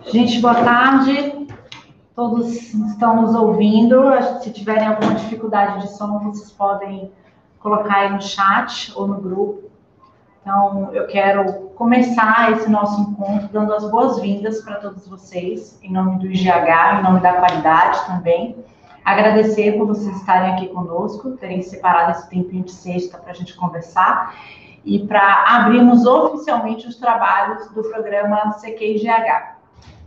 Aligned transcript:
Gente, 0.00 0.40
boa 0.40 0.54
tarde. 0.54 1.46
Todos 2.14 2.72
estão 2.72 3.22
nos 3.22 3.34
ouvindo. 3.34 4.00
Se 4.40 4.50
tiverem 4.50 4.86
alguma 4.88 5.14
dificuldade 5.14 5.82
de 5.82 5.92
som, 5.96 6.18
vocês 6.20 6.50
podem 6.50 7.12
colocar 7.60 7.96
aí 7.96 8.10
no 8.10 8.20
chat 8.20 8.92
ou 8.96 9.06
no 9.06 9.20
grupo. 9.20 9.70
Então, 10.40 10.90
eu 10.92 11.06
quero 11.06 11.70
começar 11.76 12.52
esse 12.52 12.68
nosso 12.70 13.00
encontro 13.02 13.48
dando 13.52 13.72
as 13.74 13.88
boas-vindas 13.88 14.60
para 14.62 14.76
todos 14.76 15.06
vocês, 15.06 15.78
em 15.82 15.92
nome 15.92 16.18
do 16.18 16.26
IGH, 16.26 16.98
em 16.98 17.02
nome 17.02 17.20
da 17.20 17.34
qualidade 17.34 18.04
também. 18.06 18.56
Agradecer 19.04 19.78
por 19.78 19.86
vocês 19.86 20.16
estarem 20.16 20.54
aqui 20.54 20.68
conosco, 20.68 21.32
terem 21.36 21.62
separado 21.62 22.12
esse 22.12 22.28
tempinho 22.28 22.64
de 22.64 22.72
sexta 22.72 23.18
para 23.18 23.30
a 23.30 23.34
gente 23.34 23.54
conversar 23.54 24.34
e 24.84 25.06
para 25.06 25.44
abrirmos 25.48 26.06
oficialmente 26.06 26.88
os 26.88 26.96
trabalhos 26.96 27.68
do 27.68 27.82
programa 27.82 28.52
CQIGH. 28.54 29.61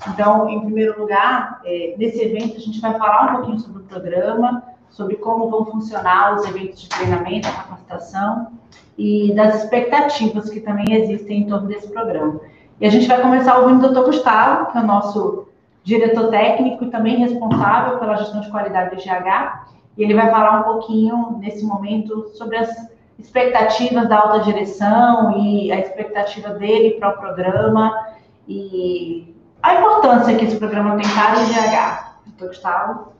Então, 0.07 0.49
em 0.49 0.61
primeiro 0.61 0.99
lugar, 0.99 1.61
é, 1.65 1.95
nesse 1.97 2.21
evento 2.21 2.57
a 2.57 2.59
gente 2.59 2.79
vai 2.79 2.97
falar 2.97 3.31
um 3.31 3.35
pouquinho 3.37 3.59
sobre 3.59 3.81
o 3.81 3.85
programa, 3.85 4.63
sobre 4.89 5.15
como 5.15 5.49
vão 5.49 5.65
funcionar 5.65 6.35
os 6.35 6.45
eventos 6.45 6.81
de 6.81 6.89
treinamento, 6.89 7.51
capacitação 7.51 8.51
e 8.97 9.33
das 9.33 9.63
expectativas 9.63 10.49
que 10.49 10.61
também 10.61 10.93
existem 10.93 11.41
em 11.41 11.47
torno 11.47 11.67
desse 11.67 11.87
programa. 11.91 12.39
E 12.79 12.85
a 12.85 12.89
gente 12.89 13.07
vai 13.07 13.21
começar 13.21 13.57
ouvindo 13.57 13.87
o 13.87 13.89
Dr. 13.89 14.05
Gustavo, 14.05 14.71
que 14.71 14.77
é 14.77 14.81
o 14.81 14.85
nosso 14.85 15.47
diretor 15.83 16.29
técnico 16.29 16.85
e 16.85 16.89
também 16.89 17.17
responsável 17.17 17.99
pela 17.99 18.15
gestão 18.15 18.41
de 18.41 18.49
qualidade 18.49 18.95
do 18.95 19.01
GH, 19.01 19.65
e 19.97 20.03
ele 20.03 20.13
vai 20.13 20.29
falar 20.29 20.61
um 20.61 20.63
pouquinho, 20.63 21.37
nesse 21.39 21.63
momento, 21.65 22.29
sobre 22.35 22.57
as 22.57 22.69
expectativas 23.17 24.09
da 24.09 24.19
alta 24.19 24.39
direção 24.39 25.37
e 25.37 25.71
a 25.71 25.79
expectativa 25.79 26.49
dele 26.49 26.91
para 26.91 27.09
o 27.09 27.17
programa 27.17 28.07
e 28.47 29.34
a 29.65 29.79
importância 29.79 30.35
que 30.35 30.45
esse 30.45 30.57
programa 30.57 30.95
tem 30.95 31.07
para 31.09 31.39
o 31.39 31.45
GH. 31.47 32.15
Doutor 32.27 32.47
Gustavo. 32.49 33.13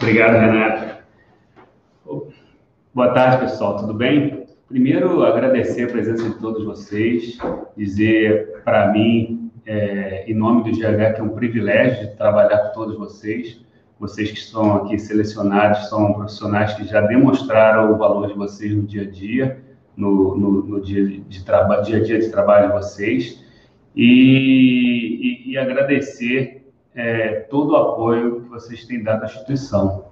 Obrigado, 0.00 0.34
Renata. 0.34 0.98
Boa 2.94 3.12
tarde, 3.12 3.38
pessoal, 3.38 3.76
tudo 3.76 3.92
bem? 3.92 4.46
Primeiro, 4.68 5.24
agradecer 5.24 5.84
a 5.84 5.88
presença 5.88 6.22
de 6.22 6.36
todos 6.36 6.64
vocês, 6.64 7.36
dizer 7.76 8.62
para 8.64 8.92
mim, 8.92 9.50
é, 9.66 10.24
em 10.30 10.34
nome 10.34 10.62
do 10.62 10.70
GH, 10.70 11.14
que 11.14 11.20
é 11.20 11.24
um 11.24 11.30
privilégio 11.30 12.16
trabalhar 12.16 12.58
com 12.58 12.72
todos 12.72 12.96
vocês. 12.96 13.60
Vocês 13.98 14.30
que 14.30 14.38
estão 14.38 14.76
aqui 14.76 14.96
selecionados 15.00 15.88
são 15.88 16.12
profissionais 16.12 16.74
que 16.74 16.84
já 16.84 17.00
demonstraram 17.00 17.92
o 17.92 17.96
valor 17.96 18.28
de 18.28 18.34
vocês 18.34 18.72
no 18.72 18.84
dia 18.84 19.02
a 19.02 19.10
dia, 19.10 19.60
no, 19.96 20.36
no, 20.36 20.62
no 20.62 20.80
dia, 20.80 21.04
de 21.04 21.18
dia 21.18 21.96
a 21.96 22.02
dia 22.04 22.20
de 22.20 22.28
trabalho 22.28 22.68
de 22.68 22.74
vocês. 22.74 23.44
E, 23.96 24.85
e, 25.16 25.52
e 25.52 25.58
agradecer 25.58 26.66
é, 26.94 27.40
todo 27.50 27.72
o 27.72 27.76
apoio 27.76 28.42
que 28.42 28.48
vocês 28.48 28.84
têm 28.84 29.02
dado 29.02 29.22
à 29.22 29.26
instituição. 29.26 30.06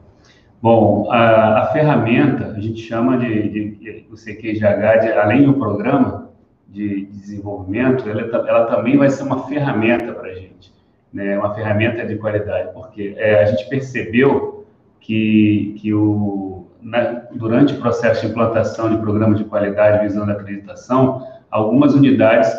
Bom, 0.60 1.10
a, 1.10 1.62
a 1.62 1.66
ferramenta, 1.72 2.46
a 2.46 2.60
gente 2.60 2.80
chama 2.80 3.18
de, 3.18 3.48
de, 3.50 4.06
o 4.10 4.14
CQGH, 4.14 5.00
de, 5.00 5.12
além 5.12 5.44
do 5.44 5.54
programa 5.54 6.30
de 6.68 7.06
desenvolvimento, 7.06 8.08
ela, 8.08 8.22
ela 8.22 8.66
também 8.66 8.96
vai 8.96 9.10
ser 9.10 9.22
uma 9.24 9.46
ferramenta 9.46 10.12
para 10.12 10.30
a 10.30 10.34
gente, 10.34 10.72
né? 11.12 11.38
uma 11.38 11.54
ferramenta 11.54 12.06
de 12.06 12.16
qualidade, 12.16 12.72
porque 12.72 13.14
é, 13.16 13.42
a 13.42 13.46
gente 13.46 13.68
percebeu 13.68 14.66
que, 15.00 15.76
que 15.78 15.92
o, 15.92 16.66
na, 16.80 17.22
durante 17.32 17.74
o 17.74 17.80
processo 17.80 18.22
de 18.22 18.32
implantação 18.32 18.88
de 18.90 18.96
programa 18.98 19.34
de 19.34 19.44
qualidade 19.44 20.02
visando 20.02 20.30
a 20.32 20.34
acreditação, 20.34 21.26
algumas 21.50 21.94
unidades 21.94 22.50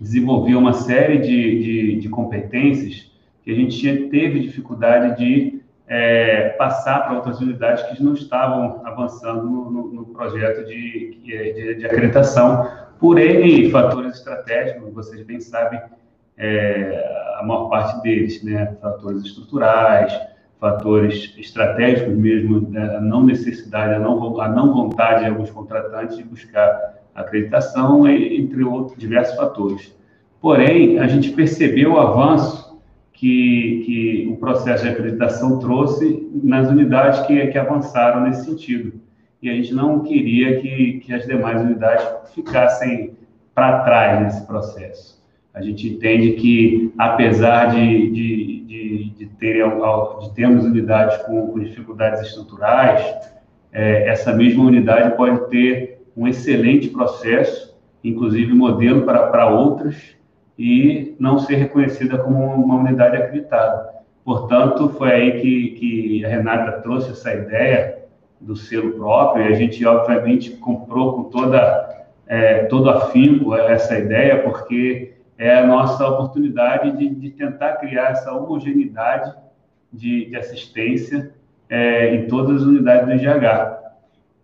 desenvolviam 0.00 0.60
uma 0.60 0.72
série 0.72 1.18
de, 1.18 1.62
de, 1.62 1.96
de 2.00 2.08
competências 2.08 3.10
que 3.42 3.50
a 3.50 3.54
gente 3.54 3.78
tinha, 3.78 4.08
teve 4.08 4.40
dificuldade 4.40 5.18
de 5.18 5.60
é, 5.86 6.50
passar 6.50 7.00
para 7.00 7.16
outras 7.16 7.40
unidades 7.40 7.82
que 7.84 8.02
não 8.02 8.14
estavam 8.14 8.80
avançando 8.86 9.42
no, 9.42 9.70
no, 9.70 9.92
no 9.92 10.06
projeto 10.06 10.64
de, 10.64 11.18
de, 11.22 11.74
de, 11.74 11.84
acreditação, 11.84 12.70
por 12.98 13.18
N 13.18 13.70
fatores 13.70 14.16
estratégicos, 14.16 14.92
vocês 14.94 15.26
bem 15.26 15.40
sabem, 15.40 15.80
é, 16.38 17.36
a 17.38 17.42
maior 17.44 17.68
parte 17.68 18.00
deles, 18.02 18.42
né, 18.44 18.76
fatores 18.80 19.24
estruturais, 19.24 20.16
fatores 20.60 21.34
estratégicos 21.36 22.14
mesmo, 22.14 22.68
né, 22.70 22.96
a 22.96 23.00
não 23.00 23.24
necessidade, 23.24 23.94
a 23.94 23.98
não, 23.98 24.40
a 24.40 24.48
não 24.48 24.72
vontade 24.72 25.24
de 25.24 25.30
alguns 25.30 25.50
contratantes 25.50 26.16
de 26.16 26.22
buscar 26.22 26.99
acreditação, 27.14 28.08
entre 28.08 28.62
outros 28.64 28.98
diversos 28.98 29.36
fatores. 29.36 29.94
Porém, 30.40 30.98
a 30.98 31.06
gente 31.06 31.30
percebeu 31.30 31.92
o 31.92 31.98
avanço 31.98 32.80
que, 33.12 33.82
que 33.84 34.28
o 34.32 34.36
processo 34.36 34.84
de 34.84 34.90
acreditação 34.90 35.58
trouxe 35.58 36.28
nas 36.42 36.68
unidades 36.68 37.20
que, 37.26 37.46
que 37.48 37.58
avançaram 37.58 38.22
nesse 38.22 38.46
sentido. 38.46 38.94
E 39.42 39.50
a 39.50 39.54
gente 39.54 39.74
não 39.74 40.00
queria 40.00 40.60
que, 40.60 41.00
que 41.00 41.12
as 41.12 41.26
demais 41.26 41.60
unidades 41.60 42.06
ficassem 42.34 43.12
para 43.54 43.80
trás 43.80 44.22
nesse 44.22 44.46
processo. 44.46 45.20
A 45.52 45.60
gente 45.60 45.88
entende 45.88 46.32
que, 46.32 46.92
apesar 46.96 47.74
de, 47.74 48.10
de, 48.10 48.60
de, 48.60 49.10
de, 49.10 49.26
ter, 49.26 49.64
de 49.64 50.34
termos 50.34 50.64
unidades 50.64 51.18
com, 51.24 51.48
com 51.48 51.58
dificuldades 51.58 52.22
estruturais, 52.22 53.04
é, 53.72 54.08
essa 54.08 54.32
mesma 54.32 54.64
unidade 54.64 55.16
pode 55.16 55.50
ter 55.50 55.99
um 56.20 56.28
excelente 56.28 56.88
processo, 56.88 57.74
inclusive 58.04 58.52
modelo 58.52 59.06
para, 59.06 59.28
para 59.28 59.48
outras, 59.48 60.14
e 60.58 61.16
não 61.18 61.38
ser 61.38 61.54
reconhecida 61.54 62.18
como 62.18 62.44
uma 62.44 62.74
unidade 62.74 63.16
acreditada. 63.16 63.88
Portanto, 64.22 64.90
foi 64.90 65.12
aí 65.12 65.40
que, 65.40 65.70
que 65.70 66.24
a 66.26 66.28
Renata 66.28 66.72
trouxe 66.82 67.12
essa 67.12 67.32
ideia 67.32 68.00
do 68.38 68.54
selo 68.54 68.92
próprio, 68.92 69.46
e 69.46 69.48
a 69.48 69.54
gente, 69.54 69.82
obviamente, 69.86 70.50
comprou 70.50 71.14
com 71.14 71.22
toda, 71.30 72.04
é, 72.26 72.64
todo 72.64 72.90
afinco 72.90 73.54
essa 73.54 73.98
ideia, 73.98 74.42
porque 74.42 75.14
é 75.38 75.56
a 75.56 75.66
nossa 75.66 76.06
oportunidade 76.06 76.98
de, 76.98 77.08
de 77.08 77.30
tentar 77.30 77.76
criar 77.76 78.10
essa 78.10 78.30
homogeneidade 78.30 79.34
de, 79.90 80.26
de 80.26 80.36
assistência 80.36 81.32
é, 81.66 82.14
em 82.14 82.26
todas 82.26 82.60
as 82.60 82.62
unidades 82.68 83.06
do 83.06 83.14
IGH. 83.14 83.79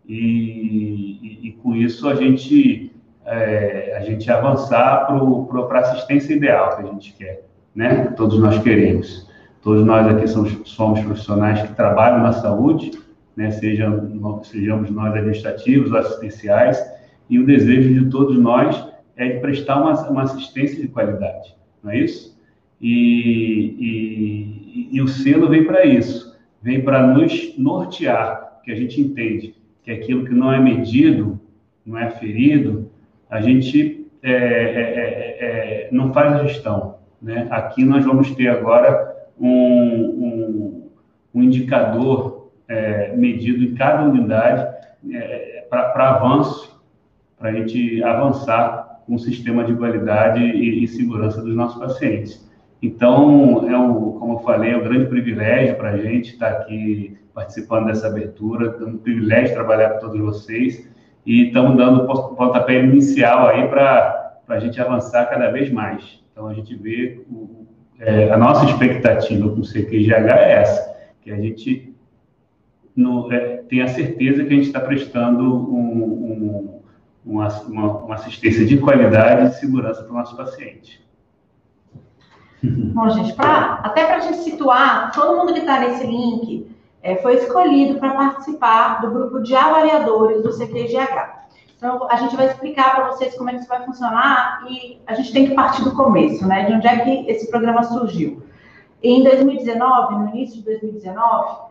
E, 0.09 1.49
e, 1.49 1.53
com 1.63 1.75
isso 1.75 2.09
a 2.09 2.15
gente 2.15 2.93
é, 3.25 3.97
a 3.97 4.01
gente 4.03 4.31
avançar 4.31 5.07
para 5.07 5.79
a 5.79 5.81
assistência 5.81 6.33
ideal 6.33 6.77
que 6.77 6.83
a 6.83 6.87
gente 6.87 7.13
quer, 7.15 7.45
né? 7.75 8.13
Todos 8.17 8.39
nós 8.39 8.57
queremos. 8.63 9.29
Todos 9.61 9.85
nós 9.85 10.07
aqui 10.07 10.29
somos, 10.29 10.57
somos 10.65 11.01
profissionais 11.01 11.61
que 11.63 11.75
trabalham 11.75 12.23
na 12.23 12.33
saúde, 12.33 12.93
né? 13.35 13.51
Sejam, 13.51 14.45
sejamos 14.45 14.91
nós 14.91 15.13
administrativos 15.13 15.93
assistenciais, 15.93 16.81
e 17.29 17.41
o 17.41 17.45
desejo 17.45 17.93
de 17.93 18.09
todos 18.09 18.39
nós 18.39 18.87
é 19.17 19.29
de 19.29 19.41
prestar 19.41 19.83
uma, 19.83 20.09
uma 20.09 20.23
assistência 20.23 20.81
de 20.81 20.87
qualidade, 20.87 21.57
não 21.83 21.91
é 21.91 21.99
isso? 21.99 22.39
E, 22.81 23.75
e, 23.81 24.89
e 24.93 25.03
o 25.03 25.09
selo 25.09 25.49
vem 25.49 25.65
para 25.65 25.85
isso, 25.85 26.37
vem 26.63 26.85
para 26.85 27.05
nos 27.05 27.59
nortear, 27.59 28.61
que 28.63 28.71
a 28.71 28.77
gente 28.77 29.01
entende 29.01 29.56
que 29.87 29.93
aquilo 29.93 30.25
que 30.25 30.35
não 30.35 30.53
é 30.53 30.59
medido, 30.59 31.41
não 31.87 31.97
é 31.97 32.11
ferido, 32.11 32.91
a 33.31 33.41
gente 33.41 34.05
é 34.21 34.33
é, 34.33 34.33
é, 34.33 35.37
é, 35.41 35.89
não 35.93 36.13
faz 36.13 36.35
a 36.35 36.45
gestão. 36.45 36.97
Né? 37.23 37.47
Aqui 37.49 37.85
nós 37.85 38.05
vamos 38.05 38.33
ter 38.33 38.49
agora 38.49 39.15
um, 39.39 39.49
um, 39.49 40.91
um 41.33 41.43
indicador 41.45 42.51
é, 42.67 43.15
medido 43.17 43.63
em 43.63 43.75
cada 43.77 44.03
unidade 44.03 44.75
para 45.71 46.11
avanço, 46.11 46.83
para 47.39 47.51
a 47.51 47.53
gente 47.53 48.03
avançar 48.03 49.03
com 49.07 49.15
um 49.15 49.19
sistema 49.19 49.63
de 49.63 49.77
qualidade 49.77 50.43
e, 50.43 50.83
e, 50.83 50.89
segurança 50.89 51.41
dos 51.41 51.55
nossos 51.55 51.79
pacientes. 51.79 52.45
Então, 52.83 53.69
é 53.71 53.79
um, 53.79 54.19
como 54.19 54.33
eu 54.35 54.39
falei, 54.41 54.73
é 54.73 54.77
um 54.77 54.83
grande 54.83 55.07
privilégio 55.07 55.77
para 55.77 55.91
a 55.91 55.97
gente 55.97 56.33
estar 56.33 56.49
aqui 56.49 57.17
participando 57.37 57.89
dessa 57.89 58.07
abertura, 58.07 58.79
é 58.81 58.85
um 58.87 58.97
privilégio 58.97 59.53
trabalhar 59.53 59.91
com 59.91 60.01
todos 60.01 60.19
vocês 60.19 60.89
e 61.27 61.49
estamos 61.49 61.77
dando 61.77 62.11
o 62.11 62.35
pontapé 62.35 62.83
inicial 62.83 63.49
aí 63.49 63.69
para 63.69 64.41
a 64.49 64.59
gente 64.59 64.81
avançar 64.81 65.27
cada 65.27 65.51
vez 65.51 65.71
mais. 65.71 66.19
Então, 66.33 66.49
a 66.49 66.55
gente 66.55 66.75
vê, 66.75 67.21
o, 67.31 67.67
é, 68.01 68.33
a 68.33 68.39
nossa 68.39 68.65
expectativa 68.65 69.51
com 69.51 69.61
o 69.61 69.63
CQGH 69.63 70.31
é 70.31 70.53
essa, 70.53 70.97
que 71.21 71.31
a 71.31 71.37
gente 71.37 71.95
no, 72.97 73.31
é, 73.31 73.59
tem 73.69 73.83
a 73.83 73.89
certeza 73.89 74.43
que 74.43 74.55
a 74.55 74.57
gente 74.57 74.69
está 74.69 74.81
prestando 74.81 75.43
um, 75.43 75.77
um, 75.77 76.81
uma, 77.23 77.49
uma, 77.49 77.99
uma, 77.99 78.15
assistência 78.15 78.65
de 78.65 78.79
qualidade 78.79 79.45
e 79.45 79.49
de 79.51 79.57
segurança 79.57 80.03
para 80.03 80.13
o 80.13 80.17
nosso 80.17 80.35
paciente. 80.35 81.05
Bom, 82.63 83.11
gente, 83.11 83.35
pra, 83.35 83.81
até 83.83 84.07
para 84.07 84.17
a 84.17 84.21
gente 84.21 84.39
situar, 84.39 85.13
todo 85.13 85.37
mundo 85.37 85.53
que 85.53 85.61
está 85.61 85.79
nesse 85.81 86.07
link 86.07 86.76
é, 87.07 87.15
foi 87.19 87.37
escolhido 87.37 88.01
para 88.01 88.15
participar 88.15 89.01
do 89.01 89.13
grupo 89.13 89.41
de 89.41 89.55
avaliadores 89.55 90.43
do 90.43 90.51
CQGH. 90.51 91.47
Então, 91.77 92.05
a 92.11 92.17
gente 92.17 92.35
vai 92.35 92.47
explicar 92.47 92.97
para 92.97 93.07
vocês 93.07 93.37
como 93.39 93.49
é 93.49 93.53
que 93.53 93.61
isso 93.61 93.69
vai 93.69 93.85
funcionar 93.85 94.65
e 94.69 95.01
a 95.07 95.15
gente 95.15 95.33
tem 95.33 95.47
que 95.47 95.55
partir 95.55 95.85
do 95.85 95.95
começo, 95.95 96.45
né? 96.49 96.65
De 96.65 96.73
onde 96.73 96.89
é 96.89 96.99
que 96.99 97.31
esse 97.31 97.49
programa 97.49 97.85
surgiu. 97.85 98.43
Em 99.01 99.23
2019, 99.23 100.15
no 100.17 100.29
início 100.31 100.57
de 100.57 100.65
2019, 100.65 101.67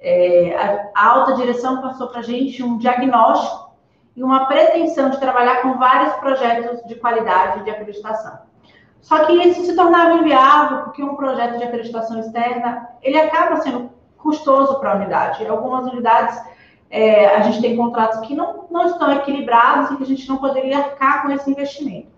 é, 0.00 0.56
a, 0.56 0.88
a 0.92 1.06
alta 1.12 1.34
direção 1.34 1.80
passou 1.80 2.08
para 2.08 2.18
a 2.18 2.24
gente 2.24 2.60
um 2.60 2.76
diagnóstico 2.76 3.70
e 4.16 4.24
uma 4.24 4.46
pretensão 4.46 5.10
de 5.10 5.20
trabalhar 5.20 5.62
com 5.62 5.78
vários 5.78 6.14
projetos 6.14 6.82
de 6.88 6.96
qualidade 6.96 7.62
de 7.62 7.70
acreditação. 7.70 8.40
Só 9.00 9.24
que 9.24 9.34
isso 9.34 9.64
se 9.64 9.76
tornava 9.76 10.14
inviável 10.14 10.78
porque 10.78 11.00
um 11.00 11.14
projeto 11.14 11.58
de 11.58 11.64
acreditação 11.64 12.18
externa 12.18 12.88
ele 13.02 13.18
acaba 13.18 13.56
sendo 13.58 13.99
custoso 14.22 14.78
para 14.78 14.92
a 14.92 14.96
unidade. 14.96 15.46
Algumas 15.46 15.90
unidades 15.92 16.40
é, 16.90 17.36
a 17.36 17.40
gente 17.42 17.60
tem 17.60 17.76
contratos 17.76 18.20
que 18.20 18.34
não, 18.34 18.66
não 18.70 18.86
estão 18.86 19.12
equilibrados 19.12 19.90
e 19.90 19.96
que 19.96 20.02
a 20.02 20.06
gente 20.06 20.28
não 20.28 20.38
poderia 20.38 20.78
arcar 20.78 21.22
com 21.22 21.30
esse 21.30 21.50
investimento. 21.50 22.08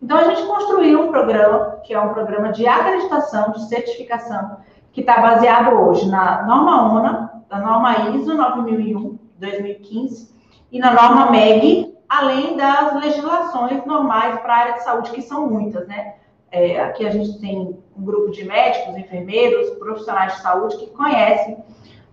Então 0.00 0.16
a 0.18 0.24
gente 0.24 0.46
construiu 0.46 1.02
um 1.02 1.10
programa 1.10 1.80
que 1.84 1.94
é 1.94 2.00
um 2.00 2.12
programa 2.12 2.52
de 2.52 2.66
acreditação, 2.66 3.52
de 3.52 3.68
certificação, 3.68 4.58
que 4.92 5.00
está 5.00 5.20
baseado 5.20 5.74
hoje 5.74 6.08
na 6.08 6.42
norma 6.42 6.92
ONA, 6.92 7.44
na 7.50 7.58
norma 7.58 8.10
ISO 8.10 8.34
9001 8.34 9.18
2015 9.38 10.32
e 10.70 10.78
na 10.78 10.92
norma 10.92 11.30
MEG, 11.30 11.96
além 12.08 12.56
das 12.56 12.94
legislações 12.94 13.84
normais 13.84 14.40
para 14.40 14.54
a 14.54 14.58
área 14.58 14.72
de 14.74 14.84
saúde, 14.84 15.10
que 15.10 15.22
são 15.22 15.48
muitas, 15.48 15.86
né? 15.88 16.14
É, 16.50 16.80
aqui 16.80 17.06
a 17.06 17.10
gente 17.10 17.40
tem 17.40 17.81
um 17.96 18.04
grupo 18.04 18.30
de 18.30 18.44
médicos, 18.44 18.96
enfermeiros, 18.96 19.70
profissionais 19.78 20.34
de 20.34 20.42
saúde 20.42 20.76
que 20.76 20.86
conhecem 20.88 21.56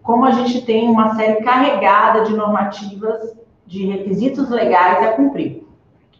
como 0.01 0.25
a 0.25 0.31
gente 0.31 0.61
tem 0.61 0.89
uma 0.89 1.15
série 1.15 1.43
carregada 1.43 2.23
de 2.23 2.35
normativas, 2.35 3.33
de 3.65 3.85
requisitos 3.85 4.49
legais 4.49 5.03
a 5.03 5.13
cumprir. 5.13 5.63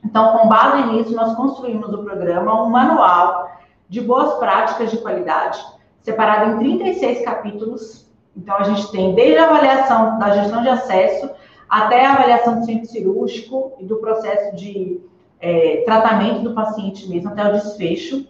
Então, 0.04 0.38
com 0.38 0.48
base 0.48 0.88
nisso, 0.92 1.16
nós 1.16 1.36
construímos 1.36 1.92
o 1.94 2.04
programa, 2.04 2.64
um 2.64 2.70
manual 2.70 3.52
de 3.90 4.02
boas 4.02 4.36
práticas 4.36 4.92
de 4.92 4.98
qualidade, 4.98 5.60
separado 6.04 6.52
em 6.52 6.58
36 6.58 7.26
capítulos. 7.26 8.08
Então, 8.38 8.56
a 8.56 8.64
gente 8.64 8.92
tem 8.92 9.16
desde 9.16 9.40
a 9.40 9.46
avaliação 9.46 10.20
da 10.20 10.30
gestão 10.32 10.62
de 10.62 10.70
acesso 10.70 11.30
até 11.68 12.06
a 12.06 12.14
avaliação 12.14 12.60
do 12.60 12.66
centro 12.66 12.88
cirúrgico 12.88 13.74
e 13.80 13.86
do 13.86 13.98
processo 13.98 14.56
de 14.56 15.02
é, 15.40 15.84
tratamento 15.86 16.42
do 16.42 16.54
paciente 16.54 17.08
mesmo 17.10 17.30
até 17.30 17.48
o 17.48 17.54
desfecho. 17.54 18.28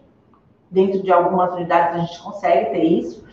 Dentro 0.72 1.02
de 1.02 1.12
algumas 1.12 1.52
unidades 1.54 1.96
a 1.96 2.00
gente 2.00 2.22
consegue 2.22 2.72
ter 2.72 2.84
isso. 2.84 3.24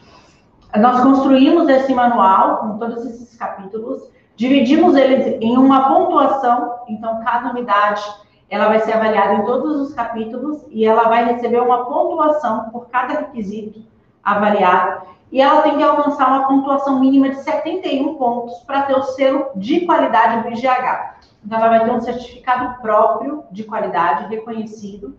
Nós 0.74 1.00
construímos 1.00 1.68
esse 1.68 1.94
manual 1.94 2.58
com 2.58 2.78
todos 2.78 3.04
esses 3.06 3.36
capítulos, 3.36 4.10
dividimos 4.34 4.94
eles 4.94 5.38
em 5.40 5.56
uma 5.56 5.88
pontuação, 5.88 6.80
então 6.88 7.20
cada 7.24 7.50
unidade 7.50 8.02
ela 8.48 8.68
vai 8.68 8.80
ser 8.80 8.92
avaliada 8.92 9.34
em 9.34 9.44
todos 9.44 9.80
os 9.80 9.94
capítulos 9.94 10.64
e 10.68 10.84
ela 10.84 11.08
vai 11.08 11.24
receber 11.24 11.60
uma 11.60 11.84
pontuação 11.84 12.70
por 12.70 12.88
cada 12.88 13.20
requisito 13.20 13.82
avaliado. 14.22 15.06
E 15.32 15.40
ela 15.40 15.62
tem 15.62 15.76
que 15.76 15.82
alcançar 15.82 16.28
uma 16.28 16.46
pontuação 16.46 17.00
mínima 17.00 17.30
de 17.30 17.42
71 17.42 18.14
pontos 18.14 18.58
para 18.60 18.82
ter 18.82 18.94
o 18.94 19.02
selo 19.02 19.46
de 19.56 19.80
qualidade 19.80 20.42
do 20.42 20.54
IGH. 20.54 21.16
Então, 21.44 21.58
ela 21.58 21.68
vai 21.68 21.84
ter 21.84 21.90
um 21.90 22.00
certificado 22.00 22.80
próprio 22.80 23.44
de 23.50 23.64
qualidade 23.64 24.28
reconhecido 24.28 25.16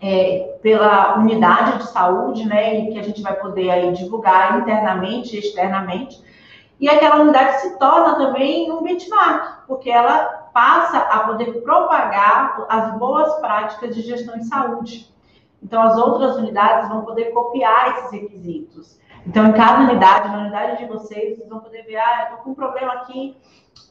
é, 0.00 0.58
pela 0.62 1.18
unidade 1.18 1.78
de 1.78 1.88
saúde, 1.88 2.44
né, 2.46 2.80
e 2.80 2.92
que 2.92 2.98
a 2.98 3.02
gente 3.02 3.22
vai 3.22 3.34
poder 3.34 3.70
aí 3.70 3.92
divulgar 3.92 4.58
internamente 4.60 5.36
e 5.36 5.38
externamente. 5.38 6.22
E 6.78 6.88
aquela 6.88 7.20
unidade 7.20 7.62
se 7.62 7.78
torna 7.78 8.16
também 8.16 8.70
um 8.70 8.82
benchmark, 8.82 9.66
porque 9.66 9.90
ela 9.90 10.24
passa 10.52 10.98
a 10.98 11.20
poder 11.20 11.62
propagar 11.62 12.66
as 12.68 12.98
boas 12.98 13.34
práticas 13.40 13.94
de 13.94 14.02
gestão 14.02 14.38
de 14.38 14.46
saúde. 14.46 15.14
Então, 15.62 15.82
as 15.82 15.96
outras 15.96 16.36
unidades 16.36 16.88
vão 16.88 17.02
poder 17.02 17.32
copiar 17.32 17.90
esses 17.90 18.12
requisitos. 18.12 19.00
Então, 19.26 19.46
em 19.46 19.52
cada 19.52 19.80
unidade, 19.80 20.28
na 20.28 20.38
unidade 20.38 20.78
de 20.78 20.84
vocês, 20.84 21.36
vocês 21.36 21.48
vão 21.48 21.60
poder 21.60 21.82
ver, 21.82 21.96
ah, 21.96 22.18
eu 22.18 22.24
estou 22.24 22.38
com 22.38 22.50
um 22.50 22.54
problema 22.54 22.92
aqui 22.92 23.36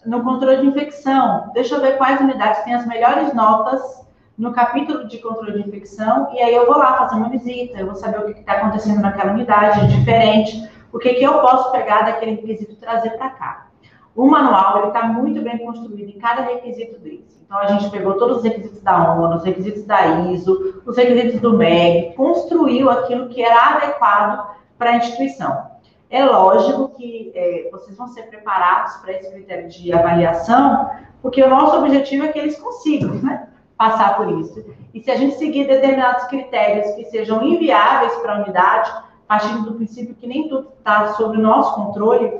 no 0.05 0.23
controle 0.23 0.61
de 0.61 0.67
infecção. 0.67 1.51
Deixa 1.53 1.75
eu 1.75 1.81
ver 1.81 1.97
quais 1.97 2.21
unidades 2.21 2.63
têm 2.63 2.75
as 2.75 2.85
melhores 2.85 3.33
notas 3.33 4.04
no 4.37 4.51
capítulo 4.51 5.07
de 5.07 5.17
controle 5.19 5.53
de 5.53 5.69
infecção, 5.69 6.29
e 6.33 6.41
aí 6.41 6.53
eu 6.53 6.65
vou 6.65 6.77
lá 6.77 6.97
fazer 6.97 7.15
uma 7.15 7.29
visita, 7.29 7.77
eu 7.77 7.85
vou 7.85 7.95
saber 7.95 8.19
o 8.19 8.33
que 8.33 8.39
está 8.39 8.53
acontecendo 8.53 9.01
naquela 9.01 9.31
unidade, 9.31 9.87
diferente, 9.87 10.69
o 10.91 10.99
que, 10.99 11.13
que 11.13 11.23
eu 11.23 11.39
posso 11.39 11.71
pegar 11.71 12.01
daquele 12.01 12.31
requisito 12.31 12.73
e 12.73 12.75
trazer 12.75 13.11
para 13.11 13.29
cá. 13.29 13.67
O 14.15 14.27
manual 14.27 14.87
está 14.87 15.03
muito 15.03 15.41
bem 15.41 15.57
construído 15.57 16.09
em 16.09 16.17
cada 16.17 16.41
requisito 16.41 16.99
desse. 16.99 17.43
Então, 17.45 17.57
a 17.57 17.67
gente 17.67 17.89
pegou 17.89 18.13
todos 18.13 18.37
os 18.37 18.43
requisitos 18.43 18.81
da 18.81 19.13
ONU, 19.13 19.35
os 19.35 19.43
requisitos 19.43 19.83
da 19.83 20.05
ISO, 20.31 20.81
os 20.85 20.97
requisitos 20.97 21.41
do 21.41 21.57
MEG, 21.57 22.15
construiu 22.15 22.89
aquilo 22.89 23.27
que 23.27 23.43
era 23.43 23.75
adequado 23.75 24.55
para 24.77 24.91
a 24.91 24.97
instituição. 24.97 25.75
É 26.09 26.23
lógico 26.23 26.89
que 26.89 27.31
é, 27.35 27.69
vocês 27.71 27.97
vão 27.97 28.07
ser 28.07 28.23
preparados 28.23 28.95
para 28.97 29.13
esse 29.13 29.31
critério 29.31 29.67
de 29.67 29.91
avaliação, 29.91 30.89
porque 31.21 31.43
o 31.43 31.49
nosso 31.49 31.77
objetivo 31.77 32.25
é 32.25 32.29
que 32.29 32.39
eles 32.39 32.57
consigam 32.57 33.15
né, 33.15 33.49
passar 33.77 34.15
por 34.17 34.39
isso. 34.39 34.63
E 34.93 35.01
se 35.01 35.11
a 35.11 35.15
gente 35.15 35.35
seguir 35.35 35.67
determinados 35.67 36.25
critérios 36.25 36.95
que 36.95 37.05
sejam 37.05 37.43
inviáveis 37.43 38.13
para 38.15 38.35
a 38.35 38.41
unidade, 38.41 38.91
partindo 39.27 39.63
do 39.63 39.75
princípio 39.75 40.15
que 40.15 40.27
nem 40.27 40.47
tudo 40.47 40.69
está 40.77 41.13
sob 41.13 41.37
o 41.37 41.41
nosso 41.41 41.75
controle, 41.75 42.39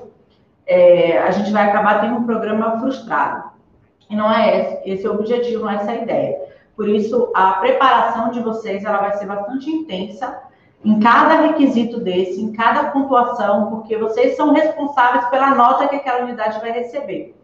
é, 0.65 1.19
a 1.19 1.31
gente 1.31 1.51
vai 1.51 1.69
acabar 1.69 2.01
tendo 2.01 2.15
um 2.15 2.25
programa 2.25 2.79
frustrado. 2.79 3.51
E 4.09 4.15
não 4.15 4.31
é 4.31 4.61
esse, 4.61 4.89
esse 4.89 5.05
é 5.05 5.09
o 5.09 5.15
objetivo, 5.15 5.63
não 5.63 5.71
é 5.71 5.75
essa 5.75 5.91
a 5.91 5.95
ideia. 5.95 6.37
Por 6.75 6.87
isso, 6.87 7.31
a 7.33 7.53
preparação 7.53 8.31
de 8.31 8.39
vocês 8.41 8.83
ela 8.83 8.97
vai 8.97 9.13
ser 9.17 9.25
bastante 9.25 9.69
intensa 9.69 10.43
em 10.83 10.99
cada 10.99 11.41
requisito 11.41 11.99
desse, 11.99 12.39
em 12.39 12.51
cada 12.51 12.91
pontuação, 12.91 13.69
porque 13.69 13.97
vocês 13.97 14.35
são 14.35 14.53
responsáveis 14.53 15.25
pela 15.29 15.55
nota 15.55 15.87
que 15.87 15.95
aquela 15.95 16.23
unidade 16.23 16.59
vai 16.59 16.71
receber. 16.71 17.35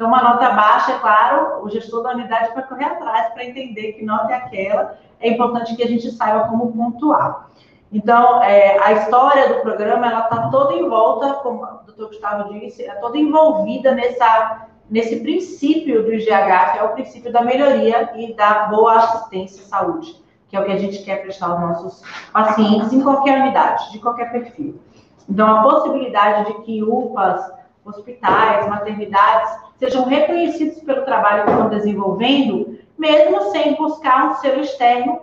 Então, 0.00 0.08
uma 0.08 0.22
nota 0.22 0.48
baixa, 0.52 0.92
é 0.92 0.98
claro, 0.98 1.62
o 1.62 1.68
gestor 1.68 2.02
da 2.02 2.12
unidade 2.12 2.54
vai 2.54 2.66
correr 2.66 2.86
atrás 2.86 3.34
para 3.34 3.44
entender 3.44 3.92
que 3.92 4.02
nota 4.02 4.32
é 4.32 4.36
aquela. 4.36 4.98
É 5.20 5.28
importante 5.28 5.76
que 5.76 5.82
a 5.82 5.86
gente 5.86 6.10
saiba 6.10 6.48
como 6.48 6.72
pontuar. 6.72 7.50
Então, 7.92 8.42
é, 8.42 8.78
a 8.82 8.92
história 8.94 9.50
do 9.50 9.60
programa, 9.60 10.06
ela 10.06 10.20
está 10.20 10.48
toda 10.48 10.72
em 10.72 10.88
volta, 10.88 11.34
como 11.42 11.62
o 11.62 11.84
doutor 11.84 12.06
Gustavo 12.06 12.50
disse, 12.58 12.82
é 12.82 12.94
toda 12.94 13.18
envolvida 13.18 13.94
nessa, 13.94 14.68
nesse 14.88 15.20
princípio 15.20 16.02
do 16.02 16.14
IGH, 16.14 16.72
que 16.72 16.78
é 16.78 16.82
o 16.82 16.94
princípio 16.94 17.30
da 17.30 17.42
melhoria 17.42 18.10
e 18.16 18.32
da 18.32 18.68
boa 18.68 18.94
assistência 18.94 19.62
à 19.64 19.66
saúde 19.66 20.18
que 20.48 20.56
é 20.56 20.60
o 20.60 20.64
que 20.64 20.72
a 20.72 20.78
gente 20.78 21.04
quer 21.04 21.22
prestar 21.22 21.46
aos 21.46 21.60
nossos 21.60 22.02
pacientes 22.32 22.92
em 22.92 23.00
qualquer 23.02 23.40
unidade, 23.40 23.92
de 23.92 24.00
qualquer 24.00 24.32
perfil. 24.32 24.80
Então, 25.28 25.46
a 25.46 25.62
possibilidade 25.62 26.52
de 26.52 26.62
que 26.62 26.82
UPAs, 26.82 27.52
hospitais, 27.84 28.66
maternidades 28.66 29.69
sejam 29.80 30.04
reconhecidos 30.04 30.80
pelo 30.82 31.04
trabalho 31.04 31.44
que 31.44 31.50
estão 31.50 31.68
desenvolvendo, 31.70 32.78
mesmo 32.96 33.50
sem 33.50 33.74
buscar 33.74 34.30
um 34.30 34.34
selo 34.36 34.60
externo, 34.60 35.18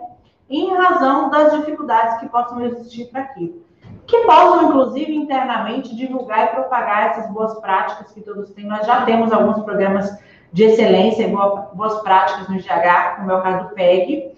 em 0.50 0.74
razão 0.74 1.30
das 1.30 1.52
dificuldades 1.52 2.18
que 2.18 2.28
possam 2.28 2.60
existir 2.64 3.06
para 3.06 3.22
aquilo. 3.22 3.62
Que 4.06 4.18
possam, 4.24 4.68
inclusive, 4.68 5.14
internamente 5.14 5.94
divulgar 5.94 6.44
e 6.44 6.56
propagar 6.56 7.10
essas 7.10 7.30
boas 7.30 7.54
práticas 7.60 8.10
que 8.12 8.20
todos 8.20 8.50
têm. 8.50 8.66
Nós 8.66 8.86
já 8.86 9.04
temos 9.04 9.32
alguns 9.32 9.62
programas 9.62 10.18
de 10.52 10.64
excelência 10.64 11.24
e 11.24 11.28
boas 11.74 12.00
práticas 12.00 12.48
no 12.48 12.56
GH, 12.56 13.16
como 13.16 13.30
é 13.30 13.36
o 13.36 13.42
caso 13.42 13.68
do 13.68 13.74
PEG, 13.74 14.34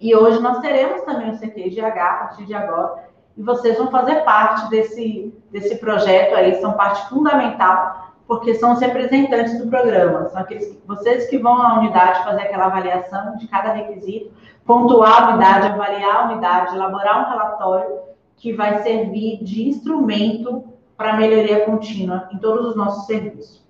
e 0.00 0.16
hoje 0.16 0.40
nós 0.40 0.60
teremos 0.60 1.02
também 1.02 1.30
o 1.30 1.38
CQGH 1.38 1.98
a 1.98 2.14
partir 2.14 2.46
de 2.46 2.54
agora. 2.54 3.04
E 3.36 3.42
vocês 3.42 3.76
vão 3.76 3.90
fazer 3.90 4.22
parte 4.22 4.70
desse, 4.70 5.34
desse 5.50 5.76
projeto 5.76 6.34
aí, 6.34 6.58
são 6.60 6.72
parte 6.72 7.06
fundamental, 7.10 7.99
porque 8.30 8.54
são 8.54 8.74
os 8.74 8.80
representantes 8.80 9.58
do 9.58 9.66
programa. 9.66 10.28
São 10.28 10.40
aqueles 10.40 10.80
vocês 10.86 11.26
que 11.26 11.36
vão 11.36 11.60
à 11.60 11.80
unidade 11.80 12.22
fazer 12.22 12.42
aquela 12.42 12.66
avaliação 12.66 13.36
de 13.36 13.48
cada 13.48 13.72
requisito, 13.72 14.30
pontuar 14.64 15.24
a 15.24 15.28
unidade, 15.30 15.66
avaliar 15.66 16.16
a 16.16 16.24
unidade, 16.30 16.76
elaborar 16.76 17.26
um 17.26 17.28
relatório 17.28 17.98
que 18.36 18.52
vai 18.52 18.84
servir 18.84 19.42
de 19.42 19.68
instrumento 19.68 20.62
para 20.96 21.16
melhoria 21.16 21.64
contínua 21.64 22.28
em 22.32 22.38
todos 22.38 22.68
os 22.68 22.76
nossos 22.76 23.04
serviços. 23.06 23.66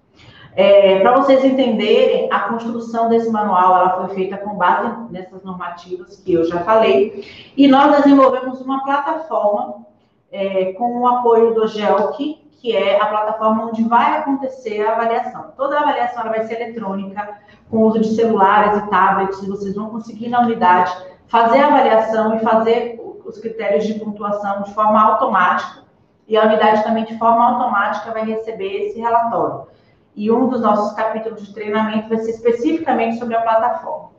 É, 0.55 1.00
Para 1.00 1.17
vocês 1.17 1.43
entenderem, 1.43 2.31
a 2.31 2.40
construção 2.40 3.09
desse 3.09 3.31
manual 3.31 3.76
ela 3.76 3.97
foi 3.97 4.14
feita 4.14 4.37
com 4.37 4.59
base 4.59 5.11
nessas 5.11 5.43
normativas 5.43 6.17
que 6.17 6.35
eu 6.35 6.45
já 6.45 6.61
falei, 6.64 7.25
e 7.57 7.67
nós 7.67 7.97
desenvolvemos 7.97 8.61
uma 8.61 8.85
plataforma 8.85 9.87
é, 10.31 10.75
com 10.75 11.00
o 11.00 11.07
apoio 11.07 11.55
do 11.55 11.67
GELC, 11.67 12.39
que 12.61 12.76
é 12.76 13.00
a 13.00 13.07
plataforma 13.07 13.67
onde 13.67 13.83
vai 13.85 14.19
acontecer 14.19 14.87
a 14.87 14.93
avaliação. 14.93 15.52
Toda 15.57 15.79
a 15.79 15.81
avaliação 15.81 16.25
vai 16.25 16.45
ser 16.45 16.61
eletrônica, 16.61 17.38
com 17.71 17.85
uso 17.85 18.00
de 18.00 18.14
celulares 18.14 18.83
e 18.83 18.90
tablets, 18.90 19.47
vocês 19.47 19.75
vão 19.75 19.88
conseguir 19.88 20.29
na 20.29 20.40
unidade 20.40 20.95
fazer 21.26 21.61
a 21.61 21.69
avaliação 21.69 22.37
e 22.37 22.40
fazer 22.40 23.00
os 23.25 23.38
critérios 23.38 23.87
de 23.87 23.95
pontuação 23.95 24.62
de 24.62 24.75
forma 24.75 25.00
automática, 25.00 25.85
e 26.29 26.37
a 26.37 26.45
unidade 26.45 26.83
também 26.85 27.05
de 27.05 27.17
forma 27.19 27.45
automática 27.45 28.12
vai 28.12 28.25
receber 28.25 28.87
esse 28.87 29.00
relatório. 29.00 29.69
e 30.14 30.31
um 30.31 30.49
dos 30.49 30.61
nossos 30.61 30.93
capítulos 30.95 31.47
de 31.47 31.55
treinamento 31.55 32.09
vai 32.09 32.19
ser 32.19 32.33
especificamente 32.33 33.17
sobre 33.19 33.37
a 33.37 33.43
plataforma. 33.43 34.11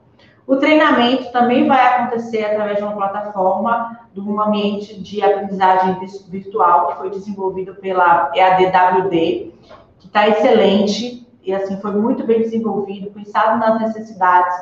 O 0.51 0.57
treinamento 0.57 1.31
também 1.31 1.65
vai 1.65 1.79
acontecer 1.95 2.43
através 2.43 2.75
de 2.75 2.83
uma 2.83 2.91
plataforma, 2.91 4.01
de 4.13 4.19
um 4.19 4.41
ambiente 4.41 5.01
de 5.01 5.23
aprendizagem 5.23 5.97
virtual 6.27 6.87
que 6.87 6.97
foi 6.97 7.09
desenvolvido 7.09 7.75
pela 7.75 8.29
EADWD, 8.35 9.53
que 9.97 10.07
está 10.07 10.27
excelente 10.27 11.25
e 11.41 11.53
assim 11.53 11.79
foi 11.79 11.93
muito 11.93 12.25
bem 12.25 12.41
desenvolvido, 12.41 13.11
pensado 13.11 13.59
nas 13.59 13.79
necessidades, 13.79 14.53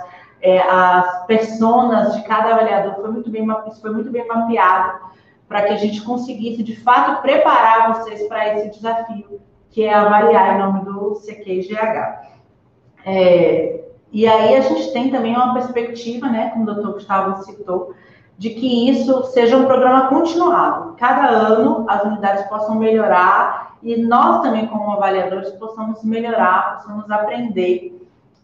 é, 0.44 0.60
as 0.60 1.26
personas 1.26 2.14
de 2.14 2.22
cada 2.22 2.54
avaliador 2.54 2.94
foi 3.02 3.10
muito 3.10 3.32
bem, 3.32 3.48
isso 3.68 3.82
foi 3.82 3.90
muito 3.90 4.12
bem 4.12 4.28
mapeado 4.28 5.00
para 5.48 5.64
que 5.64 5.74
a 5.74 5.78
gente 5.78 6.04
conseguisse 6.04 6.62
de 6.62 6.76
fato 6.76 7.20
preparar 7.24 7.96
vocês 7.96 8.28
para 8.28 8.54
esse 8.54 8.78
desafio 8.78 9.42
que 9.72 9.86
é 9.86 9.92
avaliar 9.92 10.54
em 10.54 10.60
nome 10.60 10.86
do 10.86 11.16
CQGH. 11.16 12.30
É, 13.08 13.89
e 14.12 14.28
aí 14.28 14.56
a 14.56 14.62
gente 14.62 14.92
tem 14.92 15.12
também 15.12 15.36
uma 15.36 15.54
perspectiva, 15.54 16.28
né, 16.28 16.50
como 16.50 16.64
o 16.64 16.74
doutor 16.74 16.94
Gustavo 16.94 17.44
citou, 17.44 17.94
de 18.38 18.52
que 18.52 18.90
isso 18.90 19.24
seja 19.26 19.58
um 19.58 19.66
programa 19.66 20.08
continuado. 20.08 20.96
Cada 20.98 21.28
ano 21.28 21.86
as 21.88 22.04
unidades 22.04 22.48
possam 22.48 22.76
melhorar 22.76 23.76
e 23.84 23.98
nós 23.98 24.42
também, 24.42 24.66
como 24.68 24.92
avaliadores, 24.92 25.52
possamos 25.52 26.04
melhorar, 26.04 26.78
possamos 26.78 27.10
aprender 27.12 27.96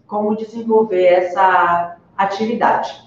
como 0.05 0.35
desenvolver 0.35 1.05
essa 1.05 1.97
atividade. 2.17 3.03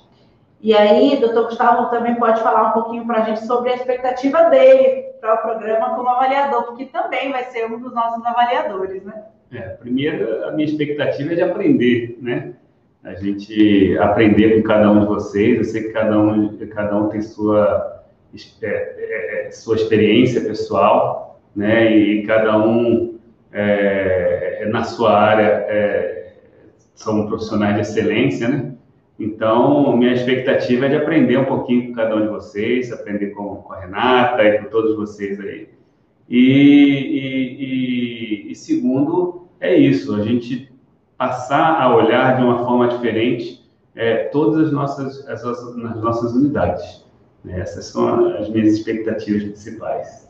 E 0.60 0.74
aí, 0.74 1.16
doutor 1.20 1.44
Gustavo 1.44 1.88
também 1.88 2.16
pode 2.16 2.40
falar 2.40 2.70
um 2.70 2.72
pouquinho 2.72 3.06
para 3.06 3.18
a 3.18 3.22
gente 3.22 3.46
sobre 3.46 3.70
a 3.70 3.76
expectativa 3.76 4.44
dele 4.44 5.04
para 5.20 5.34
o 5.34 5.38
programa 5.38 5.94
como 5.94 6.08
avaliador, 6.08 6.64
porque 6.64 6.86
também 6.86 7.30
vai 7.30 7.44
ser 7.44 7.70
um 7.70 7.78
dos 7.78 7.94
nossos 7.94 8.24
avaliadores, 8.26 9.04
né? 9.04 9.24
É, 9.50 9.60
primeiro, 9.60 10.44
a 10.44 10.52
minha 10.52 10.68
expectativa 10.68 11.32
é 11.32 11.36
de 11.36 11.42
aprender, 11.42 12.18
né? 12.20 12.54
A 13.02 13.14
gente 13.14 13.96
aprender 13.98 14.56
com 14.56 14.68
cada 14.68 14.90
um 14.90 15.00
de 15.00 15.06
vocês. 15.06 15.56
Eu 15.56 15.64
sei 15.64 15.84
que 15.84 15.88
cada 15.90 16.18
um, 16.18 16.56
cada 16.68 16.98
um 16.98 17.08
tem 17.08 17.22
sua, 17.22 18.04
é, 18.62 18.66
é, 18.66 19.46
é, 19.46 19.50
sua 19.50 19.76
experiência 19.76 20.42
pessoal, 20.42 21.40
né? 21.56 21.90
E 21.96 22.26
cada 22.26 22.58
um, 22.58 23.18
é, 23.52 24.68
na 24.70 24.84
sua 24.84 25.18
área, 25.18 25.64
é, 25.68 26.32
são 26.94 27.26
profissionais 27.26 27.76
de 27.76 27.80
excelência, 27.82 28.48
né? 28.48 28.74
Então, 29.18 29.96
minha 29.96 30.12
expectativa 30.12 30.86
é 30.86 30.88
de 30.90 30.96
aprender 30.96 31.38
um 31.38 31.44
pouquinho 31.44 31.88
com 31.88 31.94
cada 31.94 32.14
um 32.14 32.22
de 32.22 32.28
vocês, 32.28 32.92
aprender 32.92 33.28
com, 33.30 33.56
com 33.56 33.72
a 33.72 33.80
Renata 33.80 34.44
e 34.44 34.58
com 34.58 34.68
todos 34.68 34.94
vocês 34.94 35.40
aí. 35.40 35.68
E, 36.28 36.38
e, 36.38 38.48
e, 38.48 38.52
e, 38.52 38.54
segundo, 38.54 39.48
é 39.60 39.74
isso, 39.74 40.14
a 40.14 40.22
gente 40.22 40.70
passar 41.16 41.80
a 41.80 41.94
olhar 41.94 42.36
de 42.36 42.44
uma 42.44 42.64
forma 42.64 42.88
diferente 42.88 43.66
é, 43.96 44.24
todas 44.24 44.66
as 44.66 44.72
nossas, 44.72 45.28
as 45.28 45.42
nossas, 45.42 45.76
nossas 45.76 46.32
unidades. 46.34 47.04
Né? 47.44 47.60
Essas 47.60 47.86
são 47.86 48.36
as 48.36 48.48
minhas 48.48 48.74
expectativas 48.74 49.44
principais. 49.44 50.28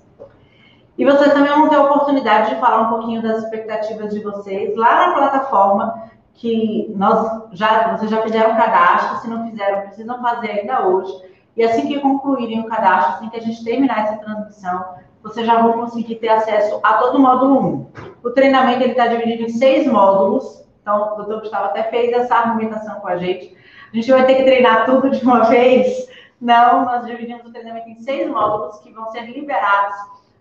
E 0.97 1.05
vocês 1.05 1.33
também 1.33 1.53
vão 1.53 1.69
ter 1.69 1.77
a 1.77 1.85
oportunidade 1.85 2.55
de 2.55 2.61
falar 2.61 2.83
um 2.83 2.91
pouquinho 2.91 3.23
das 3.23 3.45
expectativas 3.45 4.13
de 4.13 4.21
vocês 4.21 4.77
lá 4.77 5.09
na 5.09 5.15
plataforma 5.15 6.11
que 6.35 6.93
nós 6.97 7.51
já, 7.53 7.97
vocês 7.97 8.11
já 8.11 8.23
fizeram 8.23 8.57
cadastro, 8.57 9.21
se 9.21 9.29
não 9.29 9.49
fizeram, 9.49 9.83
precisam 9.83 10.23
fazer 10.23 10.51
ainda 10.51 10.87
hoje. 10.87 11.13
E 11.57 11.65
assim 11.65 11.87
que 11.87 12.01
concluírem 12.01 12.61
o 12.61 12.67
cadastro, 12.67 13.15
assim 13.15 13.29
que 13.29 13.37
a 13.37 13.43
gente 13.43 13.65
terminar 13.65 14.05
essa 14.05 14.17
transmissão, 14.19 14.85
vocês 15.23 15.47
já 15.47 15.61
vão 15.61 15.73
conseguir 15.73 16.17
ter 16.17 16.29
acesso 16.29 16.81
a 16.83 16.95
todo 16.95 17.17
o 17.17 17.21
módulo 17.21 17.61
1. 17.61 17.87
O 18.25 18.31
treinamento 18.31 18.85
está 18.85 19.07
dividido 19.07 19.43
em 19.45 19.49
seis 19.49 19.87
módulos, 19.87 20.65
então 20.81 21.13
o 21.13 21.17
doutor 21.17 21.41
Gustavo 21.41 21.67
até 21.67 21.85
fez 21.85 22.13
essa 22.13 22.35
argumentação 22.35 23.01
com 23.01 23.09
a 23.09 23.17
gente. 23.17 23.57
A 23.93 23.97
gente 23.97 24.11
vai 24.11 24.27
ter 24.27 24.37
que 24.37 24.45
treinar 24.45 24.87
tudo 24.87 25.11
de 25.11 25.23
uma 25.23 25.41
vez? 25.51 26.09
Não, 26.41 26.85
nós 26.85 27.05
dividimos 27.05 27.45
o 27.45 27.53
treinamento 27.53 27.89
em 27.89 28.01
seis 28.01 28.29
módulos 28.31 28.79
que 28.79 28.93
vão 28.93 29.11
ser 29.11 29.23
liberados 29.23 29.97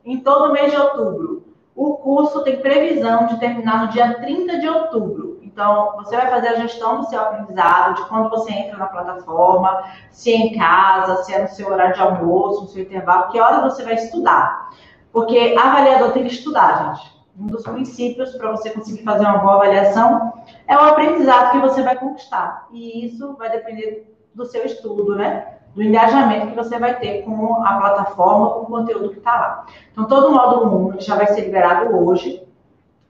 em 0.06 0.20
todo 0.20 0.50
o 0.50 0.54
mês 0.54 0.72
de 0.72 0.78
outubro. 0.78 1.44
O 1.76 1.96
curso 1.96 2.44
tem 2.44 2.60
previsão 2.60 3.28
de 3.28 3.40
terminar 3.40 3.86
no 3.86 3.92
dia 3.92 4.16
30 4.16 4.60
de 4.60 4.68
outubro. 4.68 5.27
Então, 5.58 5.94
você 5.96 6.16
vai 6.16 6.30
fazer 6.30 6.50
a 6.50 6.56
gestão 6.58 6.98
do 6.98 7.08
seu 7.08 7.20
aprendizado, 7.20 7.96
de 7.96 8.06
quando 8.08 8.30
você 8.30 8.54
entra 8.54 8.78
na 8.78 8.86
plataforma, 8.86 9.86
se 10.12 10.32
é 10.32 10.36
em 10.36 10.56
casa, 10.56 11.24
se 11.24 11.34
é 11.34 11.42
no 11.42 11.48
seu 11.48 11.72
horário 11.72 11.96
de 11.96 12.00
almoço, 12.00 12.62
no 12.62 12.68
seu 12.68 12.84
intervalo, 12.84 13.30
que 13.30 13.42
hora 13.42 13.68
você 13.68 13.84
vai 13.84 13.96
estudar. 13.96 14.70
Porque 15.12 15.56
avaliador 15.58 16.12
tem 16.12 16.26
que 16.26 16.32
estudar, 16.32 16.94
gente. 16.94 17.18
Um 17.40 17.48
dos 17.48 17.64
princípios 17.64 18.36
para 18.36 18.52
você 18.52 18.70
conseguir 18.70 19.04
fazer 19.04 19.26
uma 19.26 19.40
boa 19.40 19.56
avaliação 19.56 20.44
é 20.68 20.78
o 20.78 20.82
aprendizado 20.82 21.54
que 21.54 21.58
você 21.58 21.82
vai 21.82 21.98
conquistar. 21.98 22.68
E 22.72 23.08
isso 23.08 23.34
vai 23.34 23.50
depender 23.50 24.16
do 24.36 24.46
seu 24.46 24.64
estudo, 24.64 25.16
né? 25.16 25.58
Do 25.74 25.82
engajamento 25.82 26.50
que 26.50 26.56
você 26.56 26.78
vai 26.78 27.00
ter 27.00 27.24
com 27.24 27.66
a 27.66 27.78
plataforma, 27.78 28.52
com 28.52 28.60
o 28.62 28.66
conteúdo 28.68 29.10
que 29.10 29.18
está 29.18 29.32
lá. 29.32 29.66
Então, 29.92 30.06
todo 30.06 30.28
o 30.28 30.34
módulo 30.34 30.90
1 30.98 31.02
já 31.02 31.16
vai 31.16 31.26
ser 31.26 31.42
liberado 31.42 31.98
hoje. 31.98 32.48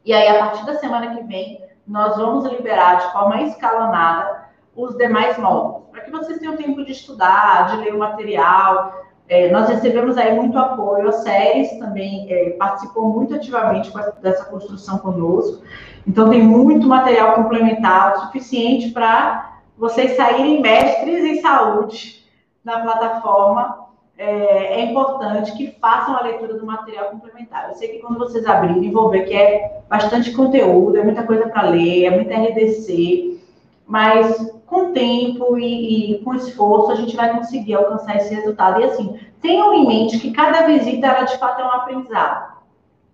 E 0.06 0.14
aí, 0.14 0.30
a 0.30 0.40
partir 0.40 0.66
da 0.66 0.76
semana 0.76 1.14
que 1.14 1.24
vem, 1.24 1.67
nós 1.88 2.18
vamos 2.18 2.46
liberar 2.46 2.96
de 2.96 3.12
forma 3.12 3.42
escalonada 3.44 4.48
os 4.76 4.96
demais 4.98 5.38
módulos, 5.38 5.84
para 5.90 6.02
que 6.02 6.12
vocês 6.12 6.38
tenham 6.40 6.58
tempo 6.58 6.84
de 6.84 6.92
estudar, 6.92 7.72
de 7.72 7.78
ler 7.78 7.96
o 7.96 8.00
material. 8.00 9.06
É, 9.28 9.50
nós 9.50 9.68
recebemos 9.68 10.18
aí 10.18 10.36
muito 10.36 10.58
apoio, 10.58 11.10
a 11.10 11.12
Séries 11.14 11.78
também 11.80 12.32
é, 12.32 12.52
participou 12.52 13.10
muito 13.10 13.34
ativamente 13.36 13.92
dessa 14.22 14.46
construção 14.46 15.00
conosco, 15.00 15.64
então 16.08 16.30
tem 16.30 16.42
muito 16.42 16.88
material 16.88 17.34
complementar, 17.34 18.18
suficiente 18.18 18.92
para 18.92 19.58
vocês 19.78 20.16
saírem 20.16 20.62
mestres 20.62 21.26
em 21.26 21.42
saúde 21.42 22.26
na 22.64 22.80
plataforma 22.80 23.87
é, 24.18 24.82
é, 24.82 24.86
importante 24.86 25.52
que 25.54 25.76
façam 25.80 26.18
a 26.18 26.24
leitura 26.24 26.56
do 26.56 26.66
material 26.66 27.12
complementar. 27.12 27.70
Eu 27.70 27.76
sei 27.76 27.90
que 27.90 28.00
quando 28.00 28.18
vocês 28.18 28.46
abrirem, 28.46 28.92
vão 28.92 29.10
ver 29.10 29.26
que 29.26 29.34
é 29.36 29.82
bastante 29.88 30.32
conteúdo, 30.32 30.98
é 30.98 31.04
muita 31.04 31.24
coisa 31.24 31.48
para 31.48 31.70
ler, 31.70 32.06
é 32.06 32.10
muita 32.10 32.36
RDC, 32.36 33.40
mas 33.86 34.58
com 34.66 34.92
tempo 34.92 35.58
e, 35.58 36.16
e, 36.16 36.24
com 36.24 36.34
esforço 36.34 36.92
a 36.92 36.96
gente 36.96 37.16
vai 37.16 37.36
conseguir 37.38 37.76
alcançar 37.76 38.18
esse 38.18 38.34
resultado. 38.34 38.82
E 38.82 38.86
assim, 38.86 39.20
tenham 39.40 39.74
em 39.74 39.88
mente 39.88 40.20
que 40.20 40.32
cada 40.32 40.66
visita, 40.66 41.08
ela 41.08 41.24
de 41.24 41.38
fato 41.38 41.62
é 41.62 41.66
um 41.66 41.72
aprendizado. 41.72 42.58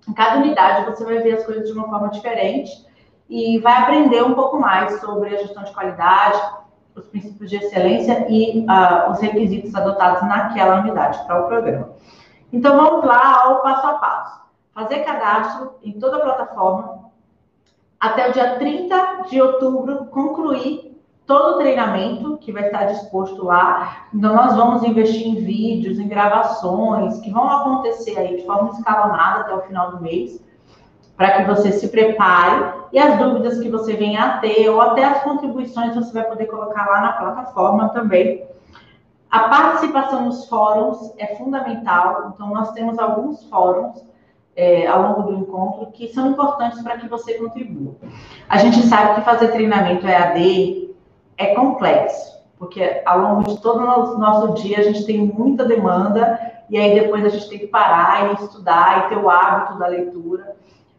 Em 0.08 0.14
cada 0.14 0.38
unidade 0.38 0.90
você 0.90 1.04
vai 1.04 1.20
ver 1.20 1.34
as 1.34 1.46
coisas 1.46 1.68
de 1.68 1.74
uma 1.74 1.88
forma 1.88 2.10
diferente 2.10 2.72
e 3.30 3.60
vai 3.60 3.82
aprender 3.82 4.24
um 4.24 4.34
pouco 4.34 4.60
mais 4.60 5.00
sobre 5.00 5.30
a 5.30 5.38
gestão 5.38 5.64
de 5.64 5.74
qualidade, 5.74 6.40
os 6.96 7.08
princípios 7.08 7.50
de 7.50 7.58
excelência 7.58 8.26
e 8.30 8.60
uh, 8.62 9.12
os 9.12 9.20
requisitos 9.20 9.74
adotados 9.74 10.22
naquela 10.24 10.82
unidade 10.82 11.24
para 11.26 11.44
o 11.44 11.48
programa. 11.48 11.90
Então, 12.52 12.78
vamos 12.78 13.06
lá 13.06 13.44
ao 13.44 13.62
passo 13.62 13.88
a 13.88 13.94
passo. 13.94 14.42
Fazer 14.74 15.00
cadastro 15.00 15.74
em 15.84 15.94
toda 15.94 16.18
a 16.18 16.22
plataforma. 16.22 17.04
Até 18.00 18.30
o 18.30 18.34
dia 18.34 18.58
30 18.58 19.24
de 19.30 19.42
outubro, 19.42 20.06
concluir 20.06 20.94
todo 21.26 21.56
o 21.56 21.58
treinamento 21.58 22.38
que 22.38 22.52
vai 22.52 22.66
estar 22.66 22.86
disposto 22.86 23.46
lá. 23.46 24.08
Então, 24.14 24.36
nós 24.36 24.56
vamos 24.56 24.84
investir 24.84 25.28
em 25.28 25.44
vídeos, 25.44 26.00
em 26.00 26.08
gravações, 26.08 27.20
que 27.22 27.32
vão 27.32 27.50
acontecer 27.50 28.18
aí 28.20 28.38
de 28.38 28.46
forma 28.46 28.70
escalonada 28.72 29.42
até 29.42 29.56
o 29.56 29.62
final 29.62 29.92
do 29.92 30.02
mês 30.02 30.44
para 31.16 31.38
que 31.38 31.44
você 31.44 31.72
se 31.72 31.88
prepare 31.90 32.83
e 32.94 33.00
as 33.00 33.18
dúvidas 33.18 33.60
que 33.60 33.70
você 33.70 33.96
venha 33.96 34.24
a 34.24 34.38
ter, 34.38 34.70
ou 34.70 34.80
até 34.80 35.04
as 35.04 35.24
contribuições 35.24 35.96
você 35.96 36.14
vai 36.14 36.24
poder 36.26 36.46
colocar 36.46 36.86
lá 36.86 37.02
na 37.02 37.14
plataforma 37.14 37.90
também. 37.90 38.46
A 39.32 39.50
participação 39.50 40.26
nos 40.26 40.48
fóruns 40.48 41.12
é 41.18 41.36
fundamental, 41.36 42.32
então 42.34 42.50
nós 42.50 42.72
temos 42.74 43.00
alguns 43.00 43.44
fóruns 43.46 44.06
é, 44.56 44.86
ao 44.86 45.02
longo 45.02 45.24
do 45.24 45.34
encontro 45.40 45.88
que 45.88 46.10
são 46.10 46.28
importantes 46.28 46.84
para 46.84 47.00
que 47.00 47.10
você 47.10 47.34
contribua. 47.34 47.96
A 48.48 48.60
gente 48.60 48.78
sabe 48.84 49.16
que 49.16 49.22
fazer 49.22 49.48
treinamento 49.48 50.06
EAD 50.06 50.92
é 51.36 51.56
complexo, 51.56 52.40
porque 52.60 53.02
ao 53.08 53.20
longo 53.20 53.44
de 53.50 53.60
todo 53.60 53.80
o 53.80 54.20
nosso 54.20 54.54
dia 54.62 54.78
a 54.78 54.84
gente 54.84 55.04
tem 55.04 55.18
muita 55.18 55.66
demanda 55.66 56.40
e 56.70 56.78
aí 56.78 56.94
depois 56.94 57.26
a 57.26 57.30
gente 57.30 57.50
tem 57.50 57.58
que 57.58 57.68
parar 57.68 58.30
e 58.30 58.44
estudar 58.44 59.06
e 59.06 59.10
ter 59.10 59.18
o 59.18 59.32
hábito 59.32 59.80
da 59.80 59.88
leitura. 59.88 60.56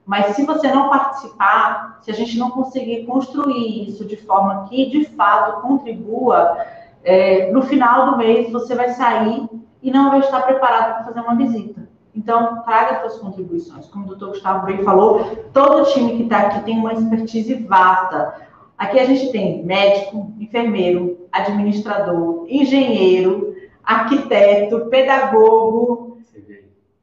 Mas 0.07 0.37
se 0.37 0.45
você 0.45 0.71
não 0.71 0.91
participar, 0.91 1.99
se 2.03 2.11
a 2.11 2.15
gente 2.15 2.39
não 2.39 2.51
conseguir 2.51 3.07
construir 3.07 3.89
isso 3.89 4.05
de 4.05 4.17
forma 4.17 4.67
que 4.69 4.91
de 4.91 5.05
fato 5.07 5.63
contribua, 5.63 6.59
é, 7.03 7.51
no 7.51 7.63
final 7.63 8.11
do 8.11 8.19
mês 8.19 8.53
você 8.53 8.75
vai 8.75 8.91
sair 8.91 9.49
e 9.83 9.91
não 9.91 10.11
vai 10.11 10.21
estar 10.21 10.43
preparado 10.43 10.95
para 10.95 11.05
fazer 11.05 11.21
uma 11.21 11.37
visita. 11.37 11.89
Então, 12.15 12.63
traga 12.63 13.01
suas 13.01 13.19
contribuições. 13.19 13.89
Como 13.89 14.05
o 14.05 14.09
doutor 14.09 14.29
Gustavo 14.29 14.67
bem 14.67 14.85
falou, 14.85 15.25
todo 15.53 15.91
time 15.93 16.17
que 16.17 16.23
está 16.25 16.39
aqui 16.39 16.61
tem 16.65 16.79
uma 16.79 16.93
expertise 16.93 17.55
vasta. 17.55 18.35
Aqui 18.79 18.99
a 19.01 19.05
gente 19.05 19.33
tem 19.33 19.65
médico, 19.65 20.33
enfermeiro, 20.39 21.27
administrador, 21.33 22.47
engenheiro, 22.49 23.55
arquiteto, 23.83 24.87
pedagogo, 24.87 26.19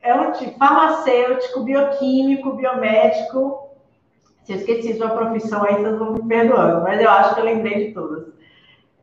é 0.01 0.13
um 0.15 0.31
tipo 0.31 0.58
farmacêutico, 0.58 1.62
bioquímico, 1.62 2.53
biomédico, 2.53 3.70
Se 4.43 4.53
eu 4.53 4.58
esqueci 4.58 4.98
sua 4.98 5.10
profissão 5.10 5.63
aí, 5.63 5.75
vocês 5.75 5.98
vão 5.98 6.13
me 6.13 6.27
perdoando, 6.27 6.81
mas 6.81 7.00
eu 7.00 7.10
acho 7.10 7.36
que 7.36 7.39
eu 7.39 7.46
lembrei 7.46 7.88
de 7.88 7.93
todas. 7.93 8.27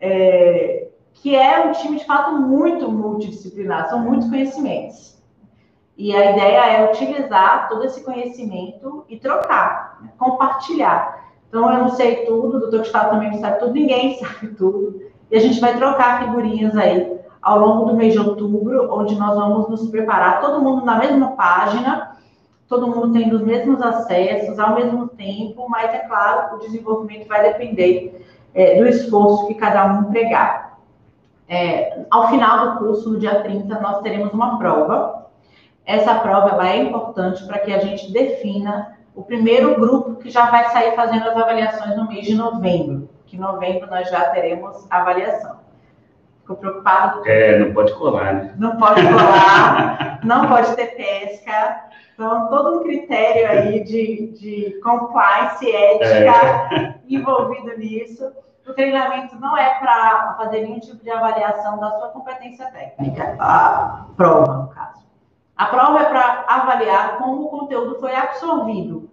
É, 0.01 0.89
que 1.15 1.35
é 1.37 1.65
um 1.65 1.73
time, 1.73 1.99
de 1.99 2.05
fato, 2.05 2.33
muito 2.33 2.91
multidisciplinar, 2.91 3.89
são 3.89 4.01
muitos 4.01 4.29
conhecimentos. 4.29 5.17
E 5.97 6.15
a 6.15 6.33
ideia 6.33 6.59
é 6.59 6.91
utilizar 6.91 7.69
todo 7.69 7.85
esse 7.85 8.05
conhecimento 8.05 9.05
e 9.09 9.19
trocar, 9.19 9.99
né? 10.01 10.11
compartilhar. 10.17 11.29
Então, 11.49 11.73
eu 11.73 11.79
não 11.79 11.89
sei 11.89 12.25
tudo, 12.25 12.57
o 12.57 12.61
doutor 12.61 12.81
Gustavo 12.81 13.11
também 13.11 13.31
não 13.31 13.39
sabe 13.39 13.59
tudo, 13.59 13.73
ninguém 13.73 14.19
sabe 14.23 14.49
tudo. 14.55 15.03
E 15.31 15.37
a 15.37 15.41
gente 15.41 15.61
vai 15.61 15.77
trocar 15.77 16.25
figurinhas 16.25 16.77
aí 16.77 17.18
ao 17.49 17.59
longo 17.59 17.87
do 17.87 17.95
mês 17.95 18.13
de 18.13 18.19
outubro, 18.19 18.93
onde 18.93 19.15
nós 19.15 19.35
vamos 19.35 19.71
nos 19.71 19.89
preparar, 19.89 20.39
todo 20.43 20.61
mundo 20.61 20.85
na 20.85 20.99
mesma 20.99 21.29
página, 21.29 22.15
todo 22.69 22.89
mundo 22.89 23.11
tendo 23.15 23.37
os 23.37 23.43
mesmos 23.43 23.81
acessos 23.81 24.59
ao 24.59 24.75
mesmo 24.75 25.09
tempo, 25.09 25.67
mas 25.67 25.95
é 25.95 26.01
claro, 26.01 26.57
o 26.57 26.59
desenvolvimento 26.59 27.27
vai 27.27 27.43
depender 27.45 28.23
é, 28.55 28.79
do 28.79 28.87
esforço 28.87 29.47
que 29.47 29.55
cada 29.55 29.87
um 29.87 30.03
empregar. 30.03 30.79
É, 31.49 32.05
ao 32.11 32.29
final 32.29 32.73
do 32.73 32.79
curso, 32.81 33.15
no 33.15 33.19
dia 33.19 33.43
30, 33.43 33.81
nós 33.81 34.03
teremos 34.03 34.31
uma 34.35 34.59
prova. 34.59 35.31
Essa 35.87 36.17
prova 36.17 36.69
é 36.69 36.83
importante 36.83 37.47
para 37.47 37.61
que 37.61 37.73
a 37.73 37.79
gente 37.79 38.13
defina 38.13 38.95
o 39.15 39.23
primeiro 39.23 39.75
grupo 39.75 40.17
que 40.17 40.29
já 40.29 40.51
vai 40.51 40.69
sair 40.69 40.95
fazendo 40.95 41.31
as 41.31 41.35
avaliações 41.35 41.97
no 41.97 42.07
mês 42.07 42.27
de 42.27 42.35
novembro, 42.35 43.09
que 43.25 43.37
em 43.37 43.41
novembro 43.41 43.89
nós 43.89 44.11
já 44.11 44.29
teremos 44.29 44.87
avaliação. 44.91 45.58
Ficou 46.49 46.57
preocupado? 46.57 47.29
É, 47.29 47.59
não 47.59 47.75
pode 47.75 47.93
colar, 47.93 48.33
né? 48.33 48.55
Não 48.57 48.79
pode 48.79 49.03
colar, 49.03 50.19
não 50.25 50.49
pode 50.49 50.75
ter 50.77 50.97
pesca. 50.97 51.85
Então, 52.15 52.49
todo 52.49 52.79
um 52.79 52.83
critério 52.85 53.51
aí 53.51 53.85
de, 53.85 54.29
de 54.29 54.81
compliance, 54.81 55.71
ética 55.71 56.75
é. 56.75 56.95
envolvido 57.07 57.77
nisso. 57.77 58.33
O 58.67 58.73
treinamento 58.73 59.39
não 59.39 59.59
é 59.59 59.79
para 59.79 60.37
fazer 60.39 60.63
nenhum 60.63 60.81
tipo 60.81 61.05
de 61.05 61.11
avaliação 61.11 61.79
da 61.79 61.91
sua 61.99 62.09
competência 62.09 62.65
técnica, 62.71 63.37
a 63.39 64.07
prova, 64.17 64.55
no 64.55 64.69
caso. 64.69 65.07
A 65.55 65.67
prova 65.67 66.01
é 66.01 66.05
para 66.05 66.45
avaliar 66.49 67.19
como 67.19 67.43
o 67.43 67.49
conteúdo 67.51 68.01
foi 68.01 68.15
absorvido. 68.15 69.11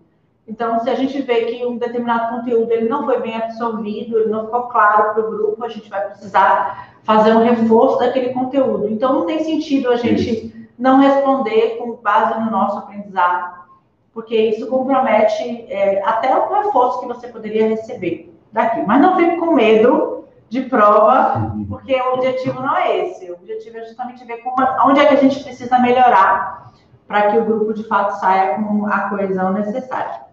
Então, 0.47 0.79
se 0.79 0.89
a 0.89 0.95
gente 0.95 1.19
vê 1.21 1.45
que 1.45 1.65
um 1.65 1.77
determinado 1.77 2.35
conteúdo 2.35 2.71
ele 2.71 2.87
não 2.87 3.03
foi 3.03 3.19
bem 3.19 3.35
absorvido, 3.35 4.19
ele 4.19 4.29
não 4.29 4.45
ficou 4.45 4.63
claro 4.63 5.13
para 5.13 5.25
o 5.25 5.31
grupo, 5.31 5.63
a 5.63 5.69
gente 5.69 5.89
vai 5.89 6.01
precisar 6.07 6.95
fazer 7.03 7.33
um 7.33 7.43
reforço 7.43 7.97
daquele 7.97 8.29
conteúdo. 8.29 8.87
Então, 8.87 9.13
não 9.13 9.25
tem 9.25 9.43
sentido 9.43 9.89
a 9.89 9.95
gente 9.95 10.69
não 10.77 10.99
responder 10.99 11.77
com 11.77 11.95
base 11.95 12.39
no 12.39 12.51
nosso 12.51 12.77
aprendizado, 12.77 13.65
porque 14.13 14.35
isso 14.35 14.67
compromete 14.67 15.65
é, 15.67 16.03
até 16.05 16.35
o 16.37 16.53
reforço 16.53 16.99
que 16.99 17.07
você 17.07 17.27
poderia 17.27 17.67
receber 17.67 18.33
daqui. 18.51 18.81
Mas 18.83 19.01
não 19.01 19.15
fique 19.15 19.37
com 19.37 19.53
medo 19.53 20.25
de 20.47 20.61
prova, 20.61 21.39
uhum. 21.39 21.65
porque 21.65 21.95
o 21.95 22.13
objetivo 22.13 22.61
não 22.61 22.77
é 22.77 22.99
esse. 22.99 23.29
O 23.31 23.33
objetivo 23.33 23.77
é 23.77 23.81
justamente 23.81 24.23
ver 24.25 24.37
como, 24.37 24.55
onde 24.85 24.99
é 24.99 25.05
que 25.05 25.15
a 25.15 25.17
gente 25.17 25.43
precisa 25.43 25.79
melhorar 25.79 26.71
para 27.07 27.31
que 27.31 27.37
o 27.37 27.45
grupo 27.45 27.73
de 27.73 27.83
fato 27.87 28.19
saia 28.19 28.55
com 28.55 28.85
a 28.85 29.09
coesão 29.09 29.53
necessária. 29.53 30.24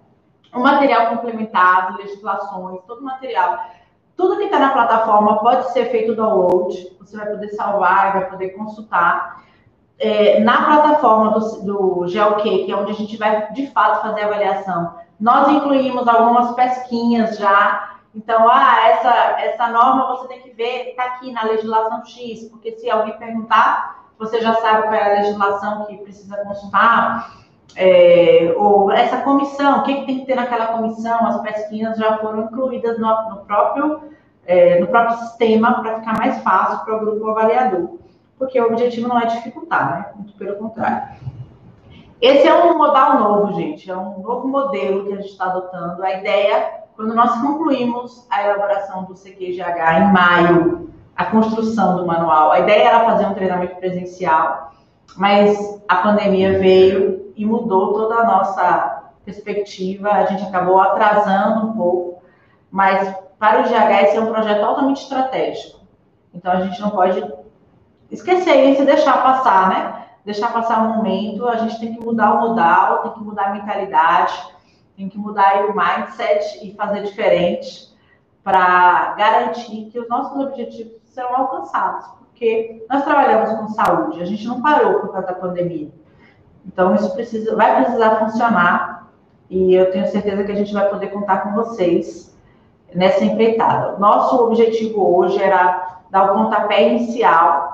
O 0.54 0.60
material 0.60 1.06
complementar, 1.08 1.96
legislações, 1.96 2.80
todo 2.86 3.00
o 3.00 3.04
material 3.04 3.58
tudo 4.16 4.36
que 4.36 4.44
está 4.44 4.58
na 4.58 4.72
plataforma 4.72 5.38
pode 5.38 5.72
ser 5.72 5.86
feito 5.86 6.14
download, 6.14 6.96
você 7.00 7.16
vai 7.16 7.26
poder 7.26 7.48
salvar, 7.48 8.12
vai 8.12 8.30
poder 8.30 8.50
consultar 8.50 9.42
é, 9.98 10.40
na 10.40 10.64
plataforma 10.64 11.30
do, 11.30 11.62
do 11.62 12.08
GeoQ, 12.08 12.64
que 12.64 12.72
é 12.72 12.76
onde 12.76 12.92
a 12.92 12.94
gente 12.94 13.16
vai 13.16 13.52
de 13.52 13.68
fato 13.68 14.02
fazer 14.02 14.22
a 14.22 14.26
avaliação, 14.26 14.94
nós 15.18 15.48
incluímos 15.48 16.06
algumas 16.08 16.52
pesquinhas 16.54 17.38
já. 17.38 17.90
Então, 18.14 18.48
ah, 18.48 18.88
essa, 18.88 19.10
essa 19.40 19.68
norma 19.68 20.08
você 20.08 20.28
tem 20.28 20.42
que 20.42 20.50
ver, 20.50 20.90
está 20.90 21.04
aqui 21.04 21.32
na 21.32 21.44
legislação 21.44 22.04
X, 22.04 22.48
porque 22.50 22.72
se 22.72 22.90
alguém 22.90 23.16
perguntar, 23.16 24.04
você 24.18 24.40
já 24.40 24.54
sabe 24.54 24.82
qual 24.82 24.94
é 24.94 25.04
a 25.04 25.20
legislação 25.20 25.86
que 25.86 25.96
precisa 25.98 26.36
consultar. 26.38 27.41
É, 27.74 28.54
ou 28.56 28.90
essa 28.90 29.18
comissão, 29.22 29.80
o 29.80 29.82
que, 29.84 29.94
que, 29.94 30.06
tem 30.06 30.18
que 30.20 30.26
ter 30.26 30.34
naquela 30.34 30.66
comissão, 30.68 31.26
as 31.26 31.40
pesquisas 31.40 31.96
já 31.96 32.18
foram 32.18 32.44
incluídas 32.44 32.98
no, 32.98 33.30
no 33.30 33.36
próprio, 33.46 34.02
é, 34.46 34.78
no 34.78 34.86
próprio 34.88 35.16
sistema 35.18 35.80
para 35.80 36.00
ficar 36.00 36.18
mais 36.18 36.38
fácil 36.42 36.84
para 36.84 36.96
o 36.96 37.00
grupo 37.00 37.30
avaliador 37.30 38.02
porque 38.42 38.60
o 38.60 38.66
objetivo 38.66 39.06
não 39.06 39.20
é 39.20 39.26
dificultar, 39.26 39.90
né? 39.90 40.06
Muito 40.16 40.32
pelo 40.34 40.56
contrário. 40.56 41.16
Esse 42.20 42.48
é 42.48 42.52
um 42.52 42.76
modal 42.76 43.20
novo, 43.20 43.52
gente, 43.54 43.88
é 43.88 43.96
um 43.96 44.18
novo 44.18 44.48
modelo 44.48 45.06
que 45.06 45.12
a 45.12 45.16
gente 45.16 45.28
está 45.28 45.44
adotando. 45.44 46.02
A 46.02 46.14
ideia, 46.14 46.82
quando 46.96 47.14
nós 47.14 47.40
concluímos 47.40 48.26
a 48.28 48.42
elaboração 48.42 49.04
do 49.04 49.14
CQGH 49.14 50.00
em 50.00 50.12
maio, 50.12 50.90
a 51.14 51.26
construção 51.26 51.96
do 51.96 52.04
manual, 52.04 52.50
a 52.50 52.58
ideia 52.58 52.88
era 52.88 53.04
fazer 53.04 53.26
um 53.26 53.34
treinamento 53.34 53.76
presencial, 53.76 54.72
mas 55.16 55.80
a 55.86 55.96
pandemia 55.96 56.58
veio 56.58 57.21
e 57.36 57.44
mudou 57.44 57.92
toda 57.94 58.16
a 58.16 58.24
nossa 58.24 59.12
perspectiva, 59.24 60.10
a 60.10 60.26
gente 60.26 60.44
acabou 60.44 60.80
atrasando 60.80 61.66
um 61.66 61.72
pouco, 61.72 62.22
mas 62.70 63.14
para 63.38 63.60
o 63.60 63.64
GH 63.64 64.14
é 64.14 64.20
um 64.20 64.32
projeto 64.32 64.64
altamente 64.64 65.02
estratégico. 65.02 65.80
Então 66.34 66.52
a 66.52 66.60
gente 66.60 66.80
não 66.80 66.90
pode 66.90 67.22
esquecer 68.10 68.70
isso 68.70 68.82
e 68.82 68.86
deixar 68.86 69.22
passar, 69.22 69.68
né? 69.68 70.06
Deixar 70.24 70.52
passar 70.52 70.84
o 70.84 70.96
momento, 70.96 71.48
a 71.48 71.56
gente 71.56 71.80
tem 71.80 71.94
que 71.94 72.00
mudar 72.04 72.34
o 72.34 72.40
modal, 72.48 73.02
tem 73.02 73.12
que 73.12 73.20
mudar 73.20 73.46
a 73.46 73.52
mentalidade, 73.54 74.32
tem 74.96 75.08
que 75.08 75.18
mudar 75.18 75.66
o 75.66 75.74
mindset 75.74 76.64
e 76.64 76.74
fazer 76.74 77.02
diferente 77.02 77.92
para 78.42 79.14
garantir 79.14 79.86
que 79.90 79.98
os 79.98 80.08
nossos 80.08 80.38
objetivos 80.38 81.02
serão 81.04 81.36
alcançados, 81.36 82.06
porque 82.18 82.84
nós 82.88 83.04
trabalhamos 83.04 83.52
com 83.52 83.68
saúde, 83.68 84.22
a 84.22 84.24
gente 84.24 84.46
não 84.46 84.62
parou 84.62 85.00
por 85.00 85.12
causa 85.12 85.28
da 85.28 85.34
pandemia. 85.34 85.90
Então 86.66 86.94
isso 86.94 87.12
precisa, 87.14 87.56
vai 87.56 87.82
precisar 87.82 88.16
funcionar 88.16 89.10
e 89.50 89.74
eu 89.74 89.90
tenho 89.90 90.06
certeza 90.08 90.44
que 90.44 90.52
a 90.52 90.56
gente 90.56 90.72
vai 90.72 90.88
poder 90.88 91.08
contar 91.08 91.38
com 91.38 91.52
vocês 91.52 92.36
nessa 92.94 93.24
empreitada. 93.24 93.98
Nosso 93.98 94.36
objetivo 94.44 95.16
hoje 95.16 95.42
era 95.42 96.00
dar 96.10 96.32
o 96.32 96.34
pontapé 96.34 96.88
inicial 96.88 97.72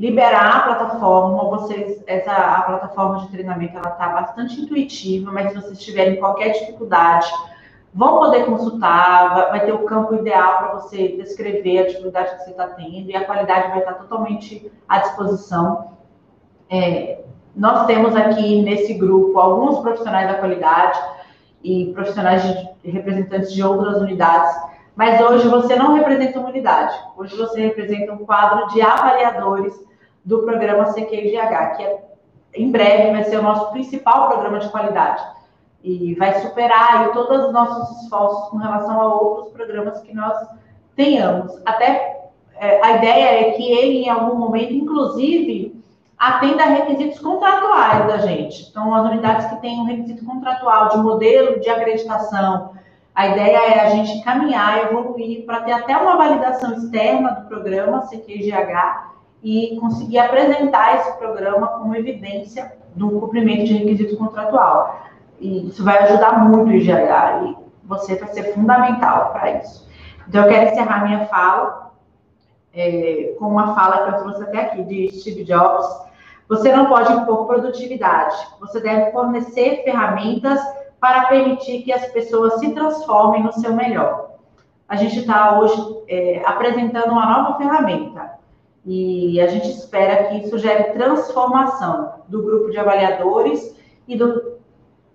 liberar 0.00 0.56
a 0.56 0.60
plataforma, 0.62 1.44
vocês, 1.50 2.02
essa 2.06 2.32
a 2.32 2.62
plataforma 2.62 3.18
de 3.18 3.28
treinamento 3.28 3.76
ela 3.76 3.90
está 3.90 4.08
bastante 4.08 4.58
intuitiva, 4.58 5.30
mas 5.30 5.50
se 5.52 5.56
vocês 5.56 5.78
tiverem 5.78 6.16
qualquer 6.18 6.52
dificuldade, 6.52 7.30
vão 7.92 8.18
poder 8.18 8.46
consultar, 8.46 9.50
vai 9.50 9.66
ter 9.66 9.72
o 9.72 9.84
campo 9.84 10.14
ideal 10.14 10.56
para 10.56 10.72
você 10.78 11.16
descrever 11.18 11.80
a 11.80 11.86
dificuldade 11.86 12.30
que 12.30 12.44
você 12.44 12.50
está 12.50 12.68
tendo 12.68 13.10
e 13.10 13.14
a 13.14 13.26
qualidade 13.26 13.68
vai 13.68 13.80
estar 13.80 13.92
totalmente 13.92 14.72
à 14.88 15.00
disposição. 15.00 15.98
É, 16.70 17.22
nós 17.54 17.86
temos 17.86 18.14
aqui 18.14 18.62
nesse 18.62 18.94
grupo 18.94 19.38
alguns 19.38 19.78
profissionais 19.80 20.28
da 20.28 20.34
qualidade 20.34 20.98
e 21.62 21.92
profissionais 21.92 22.42
de, 22.42 22.90
representantes 22.90 23.52
de 23.52 23.62
outras 23.62 24.00
unidades, 24.00 24.54
mas 24.96 25.20
hoje 25.20 25.48
você 25.48 25.76
não 25.76 25.94
representa 25.94 26.38
uma 26.38 26.48
unidade, 26.48 26.96
hoje 27.16 27.36
você 27.36 27.60
representa 27.60 28.12
um 28.12 28.18
quadro 28.18 28.68
de 28.68 28.80
avaliadores 28.80 29.74
do 30.24 30.42
programa 30.42 30.92
CQGH, 30.92 31.76
que 31.76 31.82
é, 31.82 32.02
em 32.54 32.70
breve 32.70 33.12
vai 33.12 33.24
ser 33.24 33.38
o 33.38 33.42
nosso 33.42 33.70
principal 33.72 34.28
programa 34.28 34.58
de 34.58 34.68
qualidade. 34.68 35.22
E 35.82 36.14
vai 36.16 36.40
superar 36.40 36.98
aí, 36.98 37.12
todos 37.12 37.46
os 37.46 37.52
nossos 37.52 38.02
esforços 38.02 38.50
com 38.50 38.58
relação 38.58 39.00
a 39.00 39.14
outros 39.14 39.52
programas 39.52 39.98
que 40.00 40.14
nós 40.14 40.36
tenhamos. 40.94 41.58
Até 41.64 42.28
é, 42.56 42.82
a 42.82 42.96
ideia 42.98 43.40
é 43.40 43.52
que 43.52 43.72
ele, 43.72 44.04
em 44.04 44.10
algum 44.10 44.36
momento, 44.36 44.74
inclusive, 44.74 45.79
atenda 46.20 46.64
a 46.64 46.66
requisitos 46.66 47.18
contratuais 47.18 48.06
da 48.06 48.18
gente. 48.18 48.68
Então, 48.68 48.94
as 48.94 49.10
unidades 49.10 49.46
que 49.46 49.56
têm 49.56 49.80
um 49.80 49.86
requisito 49.86 50.22
contratual 50.22 50.90
de 50.90 50.98
modelo 50.98 51.58
de 51.58 51.70
acreditação, 51.70 52.72
a 53.14 53.28
ideia 53.28 53.56
é 53.56 53.80
a 53.80 53.88
gente 53.88 54.22
caminhar, 54.22 54.84
evoluir 54.84 55.46
para 55.46 55.62
ter 55.62 55.72
até 55.72 55.96
uma 55.96 56.18
validação 56.18 56.74
externa 56.74 57.30
do 57.30 57.48
programa 57.48 58.02
CQGH 58.02 59.08
e 59.42 59.78
conseguir 59.80 60.18
apresentar 60.18 60.96
esse 60.96 61.16
programa 61.16 61.68
como 61.68 61.96
evidência 61.96 62.70
do 62.94 63.18
cumprimento 63.18 63.64
de 63.64 63.78
requisito 63.78 64.18
contratual. 64.18 65.06
E 65.40 65.68
isso 65.68 65.82
vai 65.82 66.02
ajudar 66.02 66.44
muito 66.46 66.68
o 66.68 66.72
IGH 66.72 67.46
e 67.46 67.56
você 67.82 68.16
vai 68.16 68.28
ser 68.28 68.52
fundamental 68.52 69.32
para 69.32 69.52
isso. 69.52 69.88
Então, 70.28 70.42
eu 70.42 70.48
quero 70.50 70.70
encerrar 70.70 71.06
minha 71.06 71.24
fala 71.28 71.92
é, 72.74 73.34
com 73.38 73.46
uma 73.46 73.74
fala 73.74 74.04
que 74.04 74.10
eu 74.10 74.22
trouxe 74.22 74.42
até 74.42 74.60
aqui 74.60 74.82
de 74.84 75.18
Steve 75.18 75.44
Jobs. 75.44 76.09
Você 76.50 76.72
não 76.74 76.86
pode 76.86 77.12
impor 77.12 77.46
produtividade, 77.46 78.36
você 78.58 78.80
deve 78.80 79.12
fornecer 79.12 79.84
ferramentas 79.84 80.60
para 81.00 81.26
permitir 81.26 81.82
que 81.82 81.92
as 81.92 82.06
pessoas 82.06 82.58
se 82.58 82.74
transformem 82.74 83.44
no 83.44 83.52
seu 83.52 83.72
melhor. 83.72 84.30
A 84.88 84.96
gente 84.96 85.20
está 85.20 85.60
hoje 85.60 86.02
é, 86.08 86.42
apresentando 86.44 87.12
uma 87.12 87.24
nova 87.24 87.56
ferramenta, 87.56 88.32
e 88.84 89.40
a 89.40 89.46
gente 89.46 89.70
espera 89.70 90.24
que 90.24 90.38
isso 90.38 90.58
gere 90.58 90.92
transformação 90.92 92.14
do 92.26 92.42
grupo 92.42 92.70
de 92.70 92.78
avaliadores 92.78 93.76
e 94.08 94.16
do, 94.16 94.26
do 94.26 94.60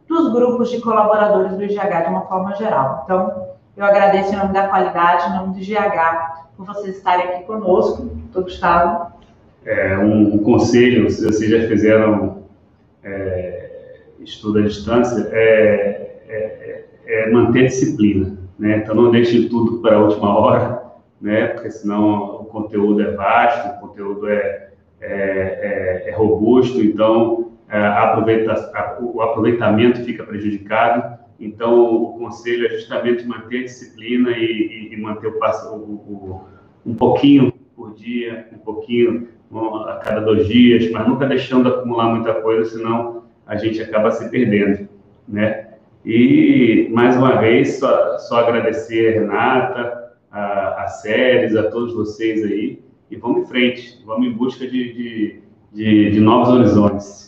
para 0.07 0.17
os 0.17 0.31
grupos 0.31 0.69
de 0.69 0.79
colaboradores 0.79 1.51
do 1.53 1.63
IGH 1.63 2.03
de 2.03 2.09
uma 2.09 2.21
forma 2.27 2.55
geral. 2.55 3.01
Então, 3.03 3.49
eu 3.75 3.83
agradeço 3.83 4.33
em 4.33 4.37
nome 4.37 4.53
da 4.53 4.69
qualidade, 4.69 5.27
em 5.27 5.35
nome 5.35 5.53
do 5.53 5.59
IGH, 5.59 6.45
por 6.55 6.65
vocês 6.65 6.95
estarem 6.95 7.27
aqui 7.27 7.43
conosco. 7.43 8.03
Doutor 8.03 8.43
Gustavo. 8.43 9.14
É, 9.65 9.97
um, 9.97 10.35
um 10.35 10.37
conselho, 10.37 11.09
se 11.09 11.25
vocês 11.25 11.49
já 11.49 11.67
fizeram 11.67 12.43
é, 13.03 14.01
estudo 14.19 14.59
à 14.59 14.61
distância, 14.61 15.27
é, 15.31 16.21
é, 16.27 16.85
é 17.07 17.31
manter 17.31 17.65
disciplina. 17.65 18.37
Né? 18.59 18.77
Então, 18.77 18.93
não 18.93 19.11
deixe 19.11 19.49
tudo 19.49 19.81
para 19.81 19.95
a 19.95 19.99
última 19.99 20.37
hora, 20.37 20.83
né? 21.19 21.47
porque 21.47 21.71
senão 21.71 22.41
o 22.41 22.45
conteúdo 22.45 23.01
é 23.01 23.11
vasto, 23.11 23.77
o 23.77 23.87
conteúdo 23.87 24.29
é, 24.29 24.69
é, 25.01 26.03
é, 26.05 26.09
é 26.09 26.11
robusto, 26.15 26.81
então 26.81 27.51
aproveita, 27.67 28.53
o 29.01 29.21
aproveitamento 29.21 30.03
fica 30.03 30.23
prejudicado. 30.23 31.19
Então, 31.39 31.95
o 31.95 32.17
conselho 32.19 32.67
é 32.67 32.69
justamente 32.69 33.25
manter 33.25 33.61
a 33.61 33.63
disciplina 33.63 34.31
e, 34.31 34.45
e, 34.45 34.93
e 34.93 35.01
manter 35.01 35.27
o, 35.27 35.31
o, 35.31 35.75
o, 35.75 36.41
um 36.85 36.93
pouquinho 36.93 37.51
por 37.75 37.93
dia, 37.95 38.47
um 38.53 38.59
pouquinho 38.59 39.27
a 39.57 39.99
cada 40.03 40.21
dois 40.21 40.47
dias, 40.47 40.91
mas 40.91 41.07
nunca 41.07 41.25
deixando 41.25 41.69
acumular 41.69 42.09
muita 42.09 42.33
coisa, 42.35 42.69
senão 42.69 43.23
a 43.45 43.55
gente 43.55 43.81
acaba 43.81 44.11
se 44.11 44.29
perdendo, 44.29 44.87
né? 45.27 45.69
E, 46.03 46.87
mais 46.91 47.15
uma 47.17 47.37
vez, 47.37 47.79
só, 47.79 48.17
só 48.19 48.39
agradecer 48.39 49.09
a 49.09 49.19
Renata, 49.21 50.11
a, 50.31 50.83
a 50.83 50.87
Séries, 50.87 51.55
a 51.55 51.69
todos 51.71 51.93
vocês 51.93 52.43
aí, 52.43 52.83
e 53.09 53.15
vamos 53.15 53.43
em 53.43 53.45
frente, 53.45 54.03
vamos 54.05 54.27
em 54.27 54.31
busca 54.31 54.67
de, 54.67 54.93
de, 54.93 55.41
de, 55.71 56.11
de 56.11 56.19
novos 56.19 56.49
horizontes. 56.49 57.25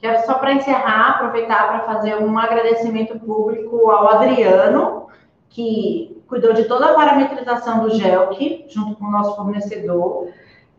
Quero 0.00 0.26
só 0.26 0.34
para 0.34 0.54
encerrar, 0.54 1.10
aproveitar 1.10 1.68
para 1.68 1.94
fazer 1.94 2.16
um 2.16 2.36
agradecimento 2.36 3.18
público 3.20 3.88
ao 3.90 4.08
Adriano, 4.08 5.06
que 5.48 6.20
cuidou 6.26 6.52
de 6.54 6.64
toda 6.64 6.86
a 6.86 6.94
parametrização 6.94 7.84
do 7.84 7.90
GELC, 7.94 8.64
junto 8.68 8.96
com 8.96 9.04
o 9.04 9.10
nosso 9.10 9.36
fornecedor, 9.36 10.28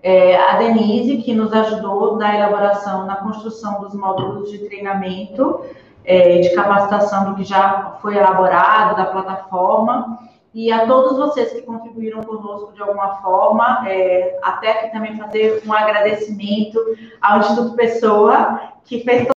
é, 0.03 0.35
a 0.35 0.57
Denise, 0.57 1.17
que 1.17 1.33
nos 1.33 1.53
ajudou 1.53 2.17
na 2.17 2.35
elaboração, 2.35 3.05
na 3.05 3.15
construção 3.15 3.81
dos 3.81 3.95
módulos 3.95 4.51
de 4.51 4.59
treinamento, 4.59 5.61
é, 6.03 6.39
de 6.39 6.53
capacitação 6.53 7.31
do 7.31 7.35
que 7.35 7.45
já 7.45 7.97
foi 8.01 8.17
elaborado, 8.17 8.97
da 8.97 9.05
plataforma, 9.05 10.19
e 10.53 10.71
a 10.71 10.85
todos 10.85 11.17
vocês 11.17 11.53
que 11.53 11.61
contribuíram 11.61 12.21
conosco 12.21 12.73
de 12.73 12.81
alguma 12.81 13.15
forma, 13.21 13.85
é, 13.87 14.37
até 14.43 14.71
aqui 14.71 14.91
também 14.91 15.17
fazer 15.17 15.63
um 15.65 15.73
agradecimento 15.73 16.79
ao 17.21 17.39
Instituto 17.39 17.75
Pessoa, 17.75 18.59
que 18.83 18.99
fez 18.99 19.32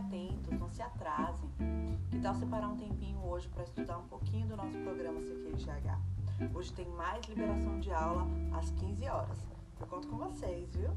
atentos, 0.00 0.58
não 0.58 0.68
se 0.68 0.82
atrasem. 0.82 1.48
Que 2.10 2.18
tal 2.18 2.34
separar 2.34 2.68
um 2.68 2.76
tempinho 2.76 3.22
hoje 3.24 3.48
para 3.48 3.62
estudar 3.64 3.98
um 3.98 4.08
pouquinho 4.08 4.46
do 4.48 4.56
nosso 4.56 4.76
programa 4.78 5.20
CQGH? 5.20 5.98
Hoje 6.54 6.72
tem 6.72 6.88
mais 6.90 7.24
liberação 7.26 7.78
de 7.78 7.92
aula 7.92 8.26
às 8.52 8.70
15 8.70 9.08
horas. 9.08 9.38
Eu 9.78 9.86
conto 9.86 10.08
com 10.08 10.16
vocês, 10.16 10.74
viu? 10.74 10.90